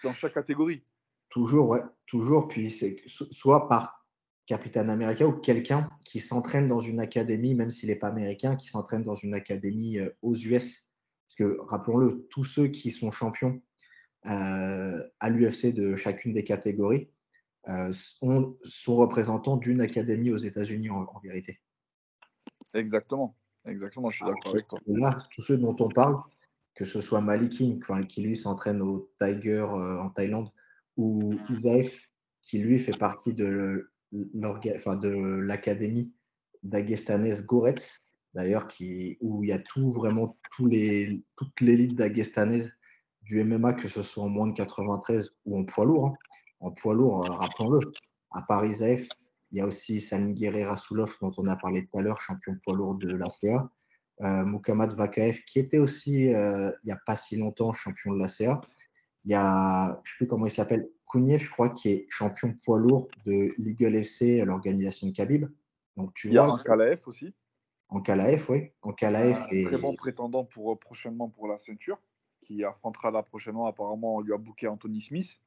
[0.02, 0.82] dans chaque catégorie.
[1.28, 2.48] toujours, ouais, toujours.
[2.48, 4.05] Puis c'est soit par
[4.46, 8.68] Capitaine America ou quelqu'un qui s'entraîne dans une académie, même s'il n'est pas américain, qui
[8.68, 10.88] s'entraîne dans une académie euh, aux US.
[11.26, 13.60] Parce que rappelons-le, tous ceux qui sont champions
[14.28, 17.08] à l'UFC de chacune des catégories
[17.92, 18.56] sont,
[18.88, 21.60] représentants d'une académie aux États-Unis en, vérité.
[22.74, 24.80] Exactement, exactement, je suis d'accord avec toi.
[24.88, 26.20] Là, tous ceux dont on parle,
[26.74, 27.78] que ce soit Malikin,
[28.08, 30.50] qui lui s'entraîne au Tiger en Thaïlande,
[30.96, 32.08] ou Isaef,
[32.42, 36.12] qui lui fait partie de l'académie
[36.62, 38.66] d'Agestanaise Goretz, d'ailleurs,
[39.20, 42.72] où il y a tout, vraiment tous les, toute l'élite d'Agestanaise
[43.22, 46.06] du MMA, que ce soit en moins de 93 ou en poids lourd.
[46.06, 46.14] Hein.
[46.60, 47.80] En poids lourd, euh, rappelons-le.
[48.30, 49.08] À Paris Zaef,
[49.50, 52.56] il y a aussi Salim Guerrera Soulov, dont on a parlé tout à l'heure, champion
[52.62, 53.70] poids lourd de l'ACA.
[54.22, 54.44] Euh,
[54.96, 58.60] Vakaev, qui était aussi, euh, il n'y a pas si longtemps, champion de l'ACA.
[59.24, 62.06] Il y a, je ne sais plus comment il s'appelle, Kouniev, je crois, qui est
[62.08, 65.46] champion poids lourd de Legal FC, l'organisation de Khabib.
[65.96, 67.32] Donc, tu il y a un Kalaef aussi.
[67.88, 68.72] En Kalaef, oui.
[68.82, 69.44] En Kalaef.
[69.52, 71.98] Un Très bon prétendant pour, euh, prochainement pour la ceinture,
[72.42, 73.66] qui affrontera là prochainement.
[73.66, 75.40] Apparemment, on lui a booké Anthony Smith.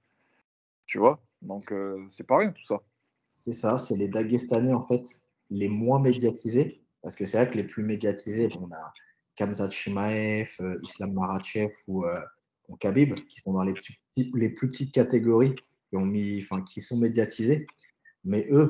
[0.86, 1.22] Tu vois?
[1.42, 2.82] Donc, euh, c'est pas rien tout ça.
[3.32, 5.06] C'est ça, c'est les Dagestanais, en fait,
[5.50, 6.82] les moins médiatisés.
[7.02, 8.94] Parce que c'est vrai que les plus médiatisés, on a
[9.36, 12.06] Kamzat Shimaev, euh, Islam Marachev ou,
[12.80, 13.74] Khabib, qui sont dans les,
[14.36, 15.56] les plus petites catégories,
[15.90, 17.68] qui, ont mis, enfin, qui sont médiatisés.
[18.24, 18.70] Mais eux,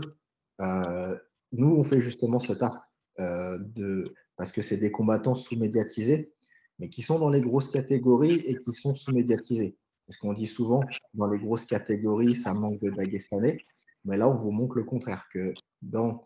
[1.52, 2.76] nous, on fait justement ce taf
[3.20, 6.32] euh, de, parce que c'est des combattants sous-médiatisés,
[6.80, 9.78] mais qui sont dans les grosses catégories et qui sont sous-médiatisés.
[10.08, 10.82] Parce qu'on dit souvent,
[11.14, 13.60] dans les grosses catégories, ça manque de Dagestanais.
[14.06, 16.24] Mais là, on vous montre le contraire, que dans,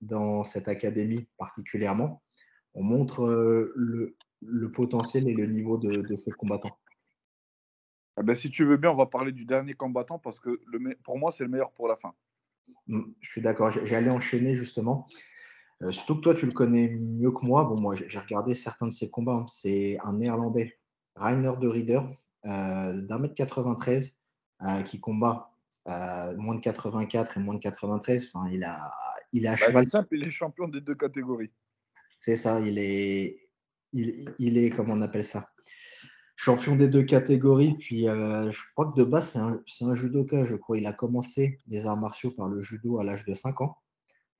[0.00, 2.22] dans cette académie particulièrement,
[2.74, 6.76] on montre euh, le, le, potentiel et le niveau de, de ces combattants.
[8.20, 10.96] Eh ben, si tu veux bien, on va parler du dernier combattant parce que le,
[11.02, 12.14] pour moi, c'est le meilleur pour la fin.
[12.86, 13.70] Mm, je suis d'accord.
[13.84, 15.06] J'allais enchaîner justement.
[15.82, 17.64] Euh, surtout que toi, tu le connais mieux que moi.
[17.64, 19.34] Bon, moi, j'ai regardé certains de ses combats.
[19.34, 19.46] Hein.
[19.48, 20.78] C'est un Néerlandais,
[21.16, 22.00] Rainer de Rieder,
[22.46, 24.14] euh, d'un mètre 93,
[24.62, 25.50] euh, qui combat
[25.86, 28.30] moins de 84 et moins de 93.
[28.32, 28.90] Enfin, il, a,
[29.32, 29.88] il est à bah, cheval.
[29.88, 31.50] simple, il est champion des deux catégories.
[32.18, 33.50] C'est ça, il est,
[33.92, 35.50] il, il, est, comment on appelle ça?
[36.36, 37.74] Champion des deux catégories.
[37.78, 40.78] Puis, je crois que de base, c'est un, judoka, je crois.
[40.78, 43.76] Il a commencé des arts martiaux par le judo à l'âge de 5 ans.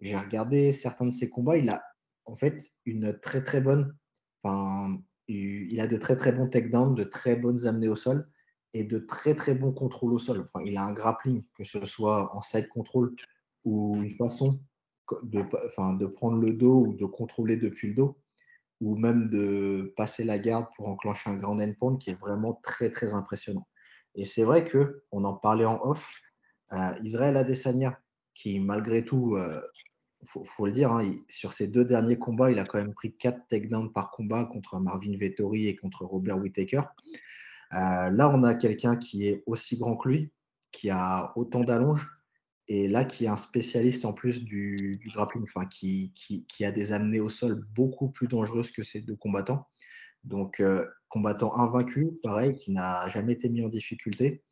[0.01, 1.57] J'ai regardé certains de ses combats.
[1.57, 1.83] Il a
[2.25, 3.97] en fait une très très bonne.
[4.43, 8.29] Enfin, il a de très très bons takedowns, de très bonnes amenées au sol
[8.75, 10.41] et de très très bons contrôles au sol.
[10.41, 13.15] Enfin, il a un grappling, que ce soit en side control
[13.65, 14.61] ou une façon
[15.23, 18.19] de prendre le dos ou de contrôler depuis le dos,
[18.85, 22.91] ou même de passer la garde pour enclencher un grand endpoint qui est vraiment très
[22.91, 23.67] très impressionnant.
[24.15, 26.11] Et c'est vrai que on en parlait en off.
[26.73, 27.99] Euh, Israël Adesanya,
[28.35, 29.63] qui malgré tout euh,
[30.27, 33.49] faut, le dire, hein, sur ces deux derniers combats, il a quand même pris 4
[33.49, 36.83] takedowns par combat contre Marvin Vettori et contre Robert Whittaker.
[37.73, 40.33] Euh, là, on a quelqu'un qui est aussi grand que lui,
[40.73, 42.07] qui a autant d'allonges,
[42.67, 46.93] et là, qui est un spécialiste en plus du, grappling, enfin, qui, qui, a des
[46.93, 49.67] amenées au sol beaucoup plus dangereuses que ces deux combattants.
[50.25, 54.43] Donc, euh, combattant invaincu, pareil, qui n'a jamais été mis en difficulté,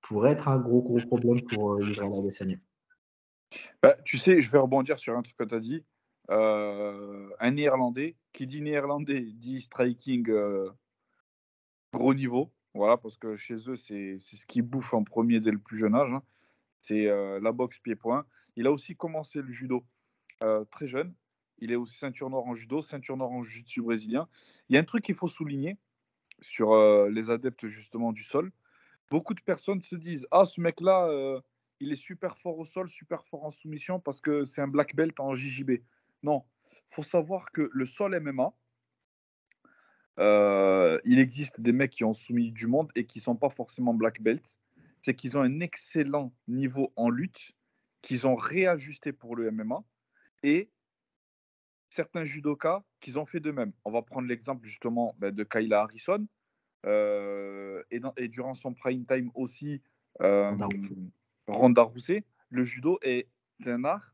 [0.00, 2.56] pourrait être un gros, gros problème pour euh, Israël Adesanya.
[3.82, 5.84] Bah, tu sais, je vais rebondir sur un truc que tu as dit.
[6.30, 10.24] Euh, un néerlandais, qui dit néerlandais, dit striking
[11.92, 12.52] gros niveau.
[12.74, 15.94] Voilà, parce que chez eux, c'est ce qui bouffe en premier dès le plus jeune
[15.94, 16.12] âge.
[16.12, 16.22] Hein.
[16.86, 18.24] C'est euh, la boxe pied-point.
[18.56, 19.84] Il a aussi commencé le judo
[20.70, 21.14] très jeune.
[21.58, 24.28] Il est aussi ceinture noire en judo, ceinture noire en jiu-jitsu brésilien.
[24.68, 25.78] Il y a un truc qu'il faut souligner
[26.42, 26.76] sur
[27.08, 28.52] les adeptes justement du sol.
[29.10, 31.40] Beaucoup de personnes se disent Ah, ce mec-là,
[31.80, 34.94] il est super fort au sol, super fort en soumission parce que c'est un black
[34.94, 35.82] belt en JJB.
[36.22, 36.44] Non,
[36.90, 38.54] faut savoir que le sol MMA,
[40.18, 43.94] euh, il existe des mecs qui ont soumis du monde et qui sont pas forcément
[43.94, 44.58] black belt.
[45.06, 47.52] C'est qu'ils ont un excellent niveau en lutte,
[48.02, 49.84] qu'ils ont réajusté pour le MMA
[50.42, 50.68] et
[51.90, 53.72] certains judokas qu'ils ont fait de même.
[53.84, 56.26] On va prendre l'exemple justement ben, de Kayla Harrison
[56.86, 59.80] euh, et, et, durant son prime time aussi.
[60.22, 60.56] Euh,
[61.46, 63.28] Ronda Rousset, le judo est
[63.64, 64.12] un art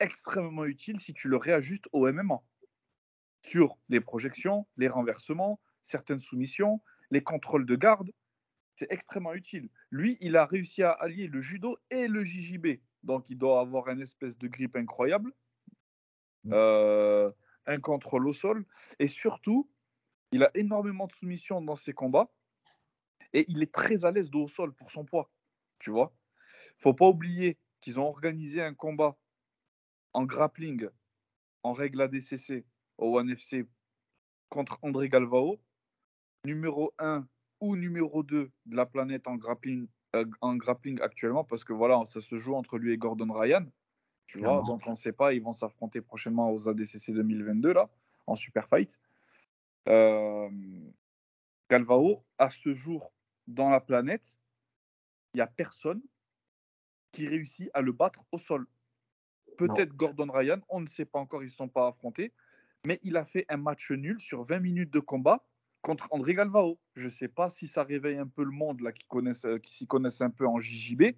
[0.00, 2.42] extrêmement utile si tu le réajustes au MMA.
[3.42, 6.82] Sur les projections, les renversements, certaines soumissions,
[7.12, 8.10] les contrôles de garde,
[8.74, 9.68] c'est extrêmement utile.
[9.90, 12.80] Lui, il a réussi à allier le judo et le JJB.
[13.02, 15.32] Donc, il doit avoir une espèce de grip incroyable,
[16.44, 16.52] mm.
[16.52, 17.30] euh,
[17.66, 18.64] un contrôle au sol,
[18.98, 19.70] et surtout,
[20.32, 22.30] il a énormément de soumissions dans ses combats,
[23.32, 25.30] et il est très à l'aise de haut sol pour son poids,
[25.78, 26.14] tu vois
[26.82, 29.16] faut pas oublier qu'ils ont organisé un combat
[30.12, 30.88] en grappling
[31.62, 32.64] en règle ADCC
[32.98, 33.66] au ONE FC
[34.48, 35.60] contre André Galvao,
[36.44, 37.26] numéro 1
[37.62, 39.86] ou numéro 2 de la planète en grappling,
[40.16, 43.64] euh, en grappling actuellement parce que voilà, ça se joue entre lui et Gordon Ryan.
[44.26, 44.66] Tu vois, Clairement.
[44.66, 47.88] donc on ne sait pas, ils vont s'affronter prochainement aux ADCC 2022 là,
[48.26, 48.98] en super fight.
[49.88, 50.50] Euh,
[51.70, 53.12] Galvao, à ce jour,
[53.46, 54.40] dans la planète,
[55.32, 56.02] il n'y a personne
[57.12, 58.66] qui réussit à le battre au sol.
[59.56, 62.32] Peut-être Gordon Ryan, on ne sait pas encore, ils ne sont pas affrontés,
[62.84, 65.44] mais il a fait un match nul sur 20 minutes de combat
[65.82, 66.78] contre André Galvao.
[66.96, 69.06] Je ne sais pas si ça réveille un peu le monde là qui,
[69.44, 71.16] euh, s'y connaissent un peu en JJB.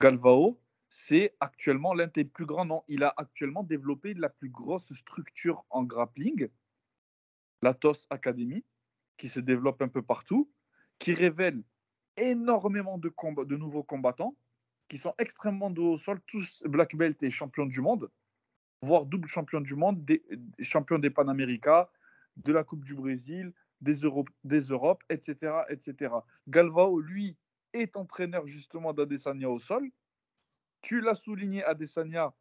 [0.00, 2.84] Galvao, c'est actuellement l'un des plus grands noms.
[2.88, 6.48] Il a actuellement développé la plus grosse structure en grappling,
[7.62, 8.64] la TOS Academy,
[9.16, 10.50] qui se développe un peu partout,
[10.98, 11.62] qui révèle
[12.16, 13.12] énormément de,
[13.56, 14.36] nouveaux combattants
[14.88, 18.10] qui sont extrêmement haut au sol, tous black belt et champions du monde,
[18.80, 20.22] voire double champion du monde, des,
[20.60, 21.90] champions des Panamérica,
[22.44, 26.14] de la Coupe du Brésil, des, Europe, des Europes, etc., etc.
[26.48, 27.36] Galvao, lui,
[27.72, 29.90] est entraîneur justement d'Adesanya au sol.
[30.80, 32.32] Tu l'as souligné, Adesanya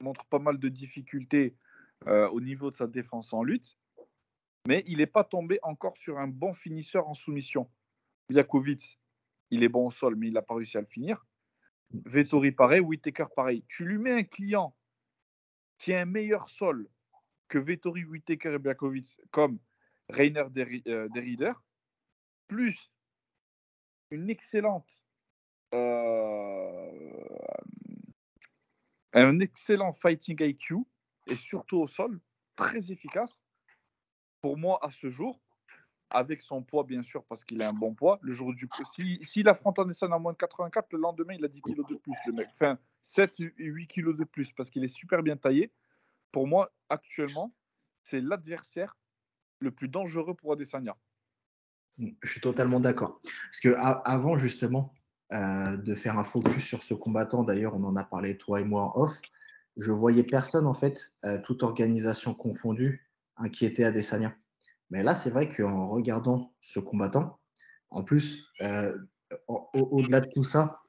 [0.00, 1.56] montre pas mal de difficultés
[2.06, 3.76] euh, au niveau de sa défense en lutte,
[4.66, 7.70] mais il n'est pas tombé encore sur un bon finisseur en soumission.
[8.30, 9.00] Yakovic,
[9.50, 11.26] il est bon au sol, mais il n'a pas réussi à le finir.
[11.90, 13.64] Vettori pareil, Whittaker pareil.
[13.66, 14.76] Tu lui mets un client
[15.78, 16.88] qui a un meilleur sol
[17.48, 19.58] que Vettori, Whittaker et Biakovic, comme
[20.08, 21.52] Rainer Deri- euh, Derrider,
[22.46, 22.90] plus
[24.10, 25.04] une excellente
[25.74, 27.12] euh,
[29.12, 30.76] un excellent fighting IQ
[31.26, 32.20] et surtout au sol,
[32.56, 33.42] très efficace.
[34.40, 35.40] Pour moi, à ce jour,
[36.10, 39.18] avec son poids, bien sûr, parce qu'il a un bon poids, le jour du si-
[39.22, 42.14] s'il affronte Anderson à moins de 84, le lendemain, il a 10 kilos de plus,
[42.26, 42.46] le mec.
[42.54, 45.70] Enfin, 7 et 8 kilos de plus, parce qu'il est super bien taillé.
[46.32, 47.54] Pour moi, actuellement,
[48.02, 48.96] c'est l'adversaire
[49.60, 50.96] le plus dangereux pour Adesanya.
[51.98, 53.20] Je suis totalement d'accord.
[53.22, 53.74] Parce que
[54.04, 54.94] avant justement
[55.32, 58.64] euh, de faire un focus sur ce combattant, d'ailleurs on en a parlé toi et
[58.64, 59.20] moi en off,
[59.76, 64.36] je voyais personne en fait, euh, toute organisation confondue, inquiéter Adesanya.
[64.90, 67.40] Mais là c'est vrai qu'en regardant ce combattant,
[67.90, 68.96] en plus, euh,
[69.48, 70.80] au- au- au-delà de tout ça,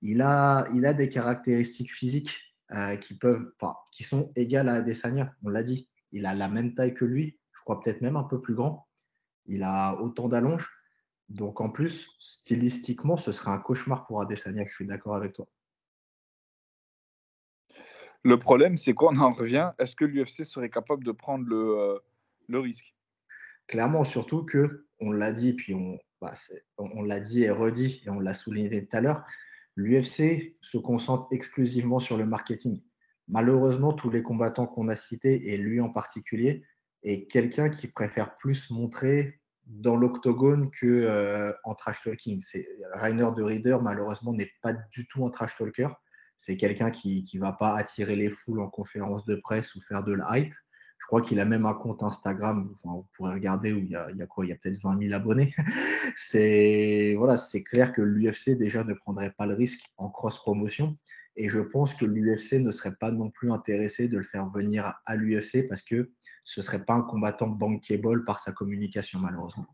[0.00, 5.32] il a des caractéristiques physiques euh, qui peuvent, enfin, qui sont égales à Adesanya.
[5.42, 8.24] On l'a dit, il a la même taille que lui, je crois peut-être même un
[8.24, 8.88] peu plus grand.
[9.46, 10.70] Il a autant d'allonge.
[11.28, 14.64] Donc en plus, stylistiquement, ce serait un cauchemar pour Adesanya.
[14.64, 15.48] Je suis d'accord avec toi.
[18.22, 19.72] Le problème, c'est qu'on en revient.
[19.78, 21.98] Est-ce que l'UFC serait capable de prendre le, euh,
[22.48, 22.94] le risque?
[23.66, 26.32] Clairement, surtout que on l'a dit, puis on, bah,
[26.78, 29.24] on l'a dit et redit, et on l'a souligné tout à l'heure,
[29.76, 32.82] l'UFC se concentre exclusivement sur le marketing.
[33.28, 36.64] Malheureusement, tous les combattants qu'on a cités, et lui en particulier,
[37.02, 42.40] est quelqu'un qui préfère plus montrer dans l'octogone que euh, en trash talking.
[42.42, 45.88] C'est Rainer de Rieder, malheureusement, n'est pas du tout un trash talker.
[46.36, 50.04] C'est quelqu'un qui ne va pas attirer les foules en conférence de presse ou faire
[50.04, 50.54] de la hype.
[50.98, 53.96] Je crois qu'il a même un compte Instagram, enfin, vous pourrez regarder où il y
[53.96, 55.52] a, il y a quoi Il y a peut-être 20 000 abonnés.
[56.16, 57.36] c'est voilà,
[57.66, 60.96] clair que l'UFC déjà ne prendrait pas le risque en cross-promotion.
[61.36, 64.94] Et je pense que l'UFC ne serait pas non plus intéressé de le faire venir
[65.04, 66.12] à, l'UFC parce que
[66.44, 69.66] ce ne serait pas un combattant bankable par sa communication, malheureusement.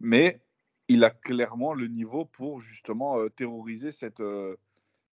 [0.00, 0.42] Mais
[0.88, 4.56] il a clairement le niveau pour justement euh, terroriser cette, euh,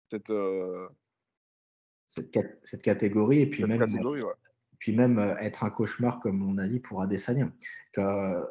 [0.09, 0.87] cette, euh,
[2.07, 4.21] cette catégorie, et puis cette même, catégorie.
[4.23, 4.33] ouais.
[4.79, 7.51] Puis même euh, être un cauchemar, comme on a dit, pour Adesanya.
[7.93, 8.43] Que, euh,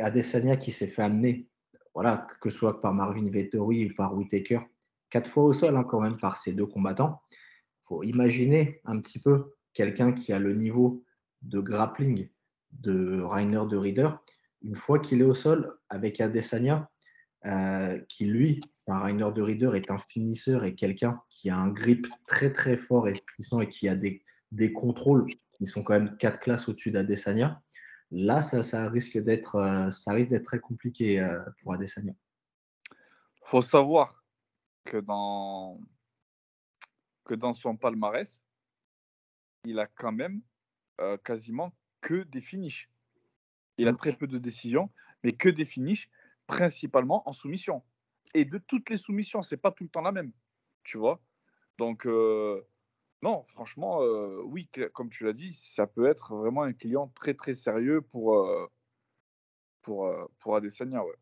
[0.00, 1.48] Adesanya qui s'est fait amener,
[1.94, 4.60] voilà, que ce soit par Marvin Vettori ou par Whitaker,
[5.08, 7.20] quatre fois au sol hein, quand même par ces deux combattants.
[7.32, 11.02] Il faut imaginer un petit peu quelqu'un qui a le niveau
[11.42, 12.28] de grappling
[12.72, 14.10] de Rainer de Rieder,
[14.62, 16.90] une fois qu'il est au sol avec Adesanya,
[17.46, 21.68] euh, qui lui, enfin, Rainer de Rieder est un finisseur et quelqu'un qui a un
[21.68, 25.26] grip très très fort et puissant et qui a des contrôles
[25.58, 27.62] qui sont quand même quatre classes au-dessus d'Adesanya.
[28.10, 32.14] Là, ça, ça risque d'être euh, ça risque d'être très compliqué euh, pour Adesanya.
[33.44, 34.24] faut savoir
[34.84, 35.78] que dans,
[37.24, 38.40] que dans son palmarès,
[39.64, 40.40] il a quand même
[41.00, 42.90] euh, quasiment que des finishes.
[43.76, 44.90] Il a très peu de décisions,
[45.22, 46.08] mais que des finishes,
[46.46, 47.82] principalement en soumission.
[48.34, 50.32] Et de toutes les soumissions, c'est pas tout le temps la même,
[50.84, 51.20] tu vois.
[51.76, 52.66] Donc, euh,
[53.22, 57.34] non, franchement, euh, oui, comme tu l'as dit, ça peut être vraiment un client très
[57.34, 58.66] très sérieux pour, euh,
[59.82, 61.04] pour, euh, pour Adesanya.
[61.04, 61.14] Ouais.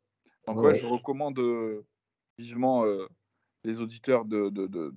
[0.47, 0.75] Donc, ouais, Ouais.
[0.75, 1.87] je recommande euh,
[2.39, 2.85] vivement
[3.65, 4.95] les auditeurs de, de- de-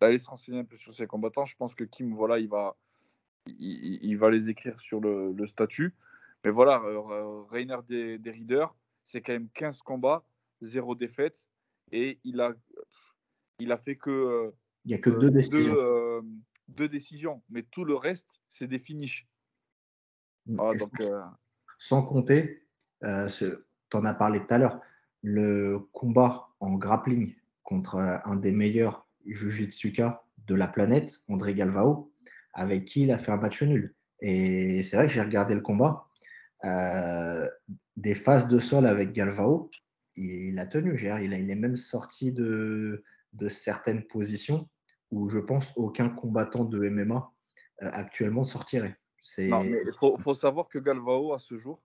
[0.00, 1.46] d'aller se renseigner un peu sur ces combattants.
[1.46, 2.76] Je pense que Kim, voilà, il va,
[3.46, 5.94] il, va les écrire sur le, le statut.
[6.44, 6.82] Mais voilà,
[7.50, 8.74] Rainer des, des Readers,
[9.04, 10.24] c'est quand même 15 combats,
[10.60, 11.50] 0 défaite.
[11.92, 12.52] Et il a,
[13.58, 14.52] il a fait que.
[14.82, 15.72] Euh, il n'y a que deux décisions.
[15.74, 16.22] Deux,
[16.68, 17.42] deux, décisions.
[17.50, 19.26] Mais tout le reste, c'est des finishes.
[20.46, 20.56] Mm.
[20.58, 21.02] Ah, donc,
[21.78, 22.66] sans, compter,
[23.00, 24.80] tu en as parlé tout à l'heure,
[25.22, 32.12] le combat en grappling contre un des meilleurs Jujitsuka de la planète, André Galvao,
[32.52, 33.94] avec qui il a fait un match nul.
[34.20, 36.06] Et c'est vrai que j'ai regardé le combat.
[36.64, 37.48] Euh,
[37.96, 39.70] des phases de sol avec Galvao,
[40.16, 40.98] il, a tenu.
[41.00, 44.68] Il, a, il est même sorti de, de, certaines positions
[45.12, 47.32] où je pense aucun combattant de MMA
[47.82, 48.98] euh, actuellement sortirait.
[49.38, 51.80] Il faut, faut, savoir que Galvao, à ce jour,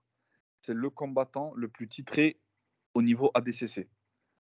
[0.62, 2.40] c'est le combattant le plus titré
[2.94, 3.88] au niveau ADCC.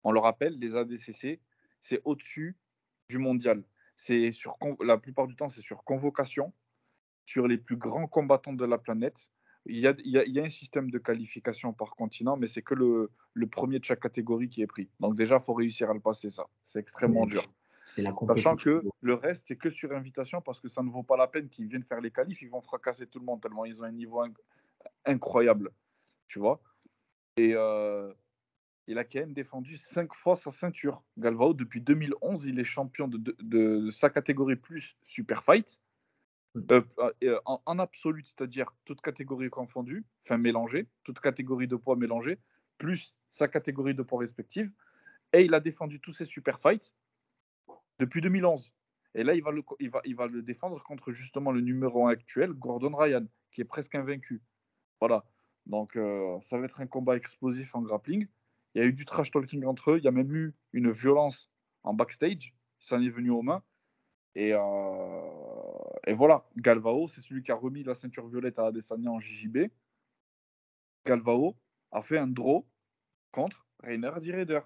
[0.03, 1.41] On le rappelle, les ADCC,
[1.81, 2.59] c'est au-dessus
[3.09, 3.65] du mondial.
[3.97, 6.53] C'est sur la plupart du temps, c'est sur convocation,
[7.25, 9.31] sur les plus grands combattants de la planète.
[9.67, 12.75] Il y a, il y a, un système de qualification par continent, mais c'est que
[12.75, 14.91] le, le, premier de chaque catégorie qui est pris.
[15.01, 16.47] Donc déjà, il faut réussir à le passer, ça.
[16.65, 17.49] C'est extrêmement dur.
[17.99, 21.17] La Sachant que le reste, c'est que sur invitation, parce que ça ne vaut pas
[21.17, 23.81] la peine qu'ils viennent faire les qualifs, ils vont fracasser tout le monde, tellement ils
[23.81, 24.23] ont un niveau
[25.05, 25.71] incroyable.
[26.27, 26.61] Tu vois
[27.37, 28.13] Et euh,
[28.87, 31.03] il a quand même défendu cinq fois sa ceinture.
[31.19, 35.81] Galvao, depuis 2011, il est champion de, de, sa catégorie plus super fight.
[36.55, 36.63] Hmm.
[36.73, 36.83] Euh,
[37.23, 42.39] euh, en, absolu, c'est-à-dire toute catégorie confondue, enfin mélangée, toute catégorie de poids mélangée,
[42.79, 44.71] plus sa catégorie de poids respective.
[45.33, 46.95] Et il a défendu tous ses super fights
[47.99, 48.73] depuis 2011.
[49.15, 53.61] Et là, il va, le, défendre contre justement le numéro 1 actuel, Gordon Ryan, qui
[53.61, 54.43] est presque invaincu.
[55.01, 55.25] Voilà.
[55.67, 58.27] Donc, euh, ça va être un combat explosif en grappling.
[58.75, 59.99] Il y a eu du trash talking entre eux.
[59.99, 61.51] Il y a même eu une violence
[61.85, 62.55] en backstage.
[62.81, 63.63] Ça en est venu aux mains.
[64.35, 69.11] Et, euh, et voilà, Galvao, c'est celui qui a remis la ceinture violette à Adesanya
[69.11, 69.71] en JJB.
[71.07, 71.57] Galvao
[71.93, 72.67] a fait un draw
[73.31, 74.61] contre Rainer Raider.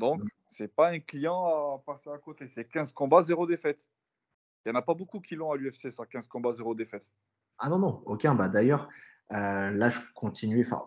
[0.00, 1.44] Donc, c'est pas un client
[1.74, 2.48] à passer à côté.
[2.48, 3.90] C'est 15 combats, 0 défaite.
[4.64, 7.10] Il n'y en a pas beaucoup qui l'ont à l'UFC, ça, 15 combats, 0 défaite.
[7.58, 8.34] Ah non, non, aucun.
[8.34, 8.88] Bah, D'ailleurs,
[9.32, 10.66] euh, là, je continue.
[10.66, 10.82] Enfin,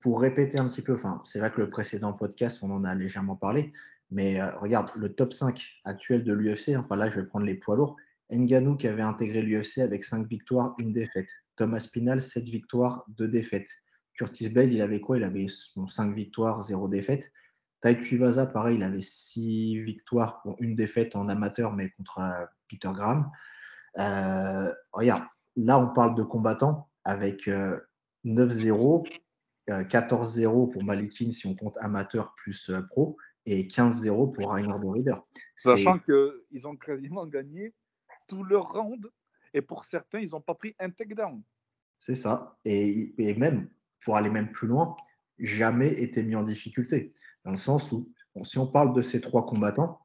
[0.00, 2.94] pour répéter un petit peu, enfin, c'est vrai que le précédent podcast, on en a
[2.94, 3.72] légèrement parlé,
[4.10, 7.54] mais euh, regarde, le top 5 actuel de l'UFC, enfin là, je vais prendre les
[7.54, 7.96] poids lourds.
[8.30, 11.28] Nganou qui avait intégré l'UFC avec 5 victoires, une défaite.
[11.56, 13.70] Thomas Pinal, 7 victoires, 2 défaites.
[14.14, 15.18] Curtis Bale, il avait quoi?
[15.18, 17.30] Il avait 5 victoires, 0 défaite.
[17.84, 22.46] Tai Tuivasa, pareil, il avait 6 victoires, bon, une défaite en amateur, mais contre euh,
[22.66, 23.30] Peter Graham.
[23.98, 25.24] Euh, regarde,
[25.56, 27.46] là, on parle de combattants avec
[28.24, 29.06] 9-0,
[29.68, 34.86] 14-0 euh, pour Malikin si on compte amateur plus pro et 15-0 pour Rainer de
[34.86, 35.16] Rieder.
[35.54, 37.74] Sachant qu'ils ont quasiment gagné
[38.26, 39.10] tout leur round
[39.52, 41.42] et pour certains, ils n'ont pas pris un takedown.
[41.98, 42.56] C'est ça.
[42.64, 43.68] Et, même,
[44.02, 44.96] pour aller même plus loin,
[45.38, 47.12] jamais été mis en difficulté.
[47.44, 48.10] Dans le sens où,
[48.42, 50.00] si on parle de ces trois combattants,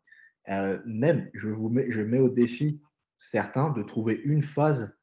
[0.49, 2.81] euh, même, je, vous mets, je mets au défi
[3.17, 4.95] certains de trouver une phase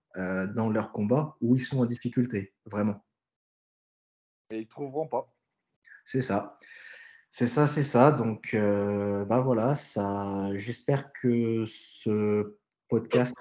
[0.55, 3.05] dans leur combat où ils sont en difficulté, vraiment.
[4.49, 5.31] Et ils trouveront pas.
[6.07, 6.59] C'est ça.
[7.31, 8.13] C'est ça, c'est ça.
[8.13, 10.57] Donc, euh, bah voilà, ça.
[10.57, 12.57] J'espère que ce
[12.89, 13.35] podcast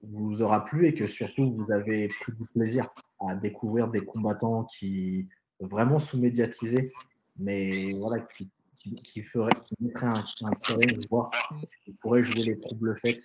[0.00, 2.88] vous aura plu et que surtout vous avez pris du plaisir
[3.28, 5.28] à découvrir des combattants qui
[5.68, 6.92] vraiment sous-médiatisés,
[7.38, 11.30] mais voilà, qui, ferait, qui mettraient un, un challenge, voire
[11.84, 13.20] qui pourraient jouer les troubles faits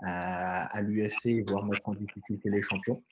[0.00, 3.02] à, à l'UFC, voire mettre en difficulté les champions.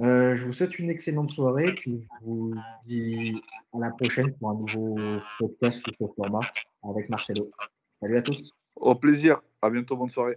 [0.00, 3.40] Euh, je vous souhaite une excellente soirée, puis je vous dis
[3.72, 6.40] à la prochaine pour un nouveau podcast sous ce format
[6.82, 7.50] avec Marcelo.
[8.00, 8.50] Salut à tous.
[8.74, 9.40] Au plaisir.
[9.62, 9.96] À bientôt.
[9.96, 10.36] Bonne soirée.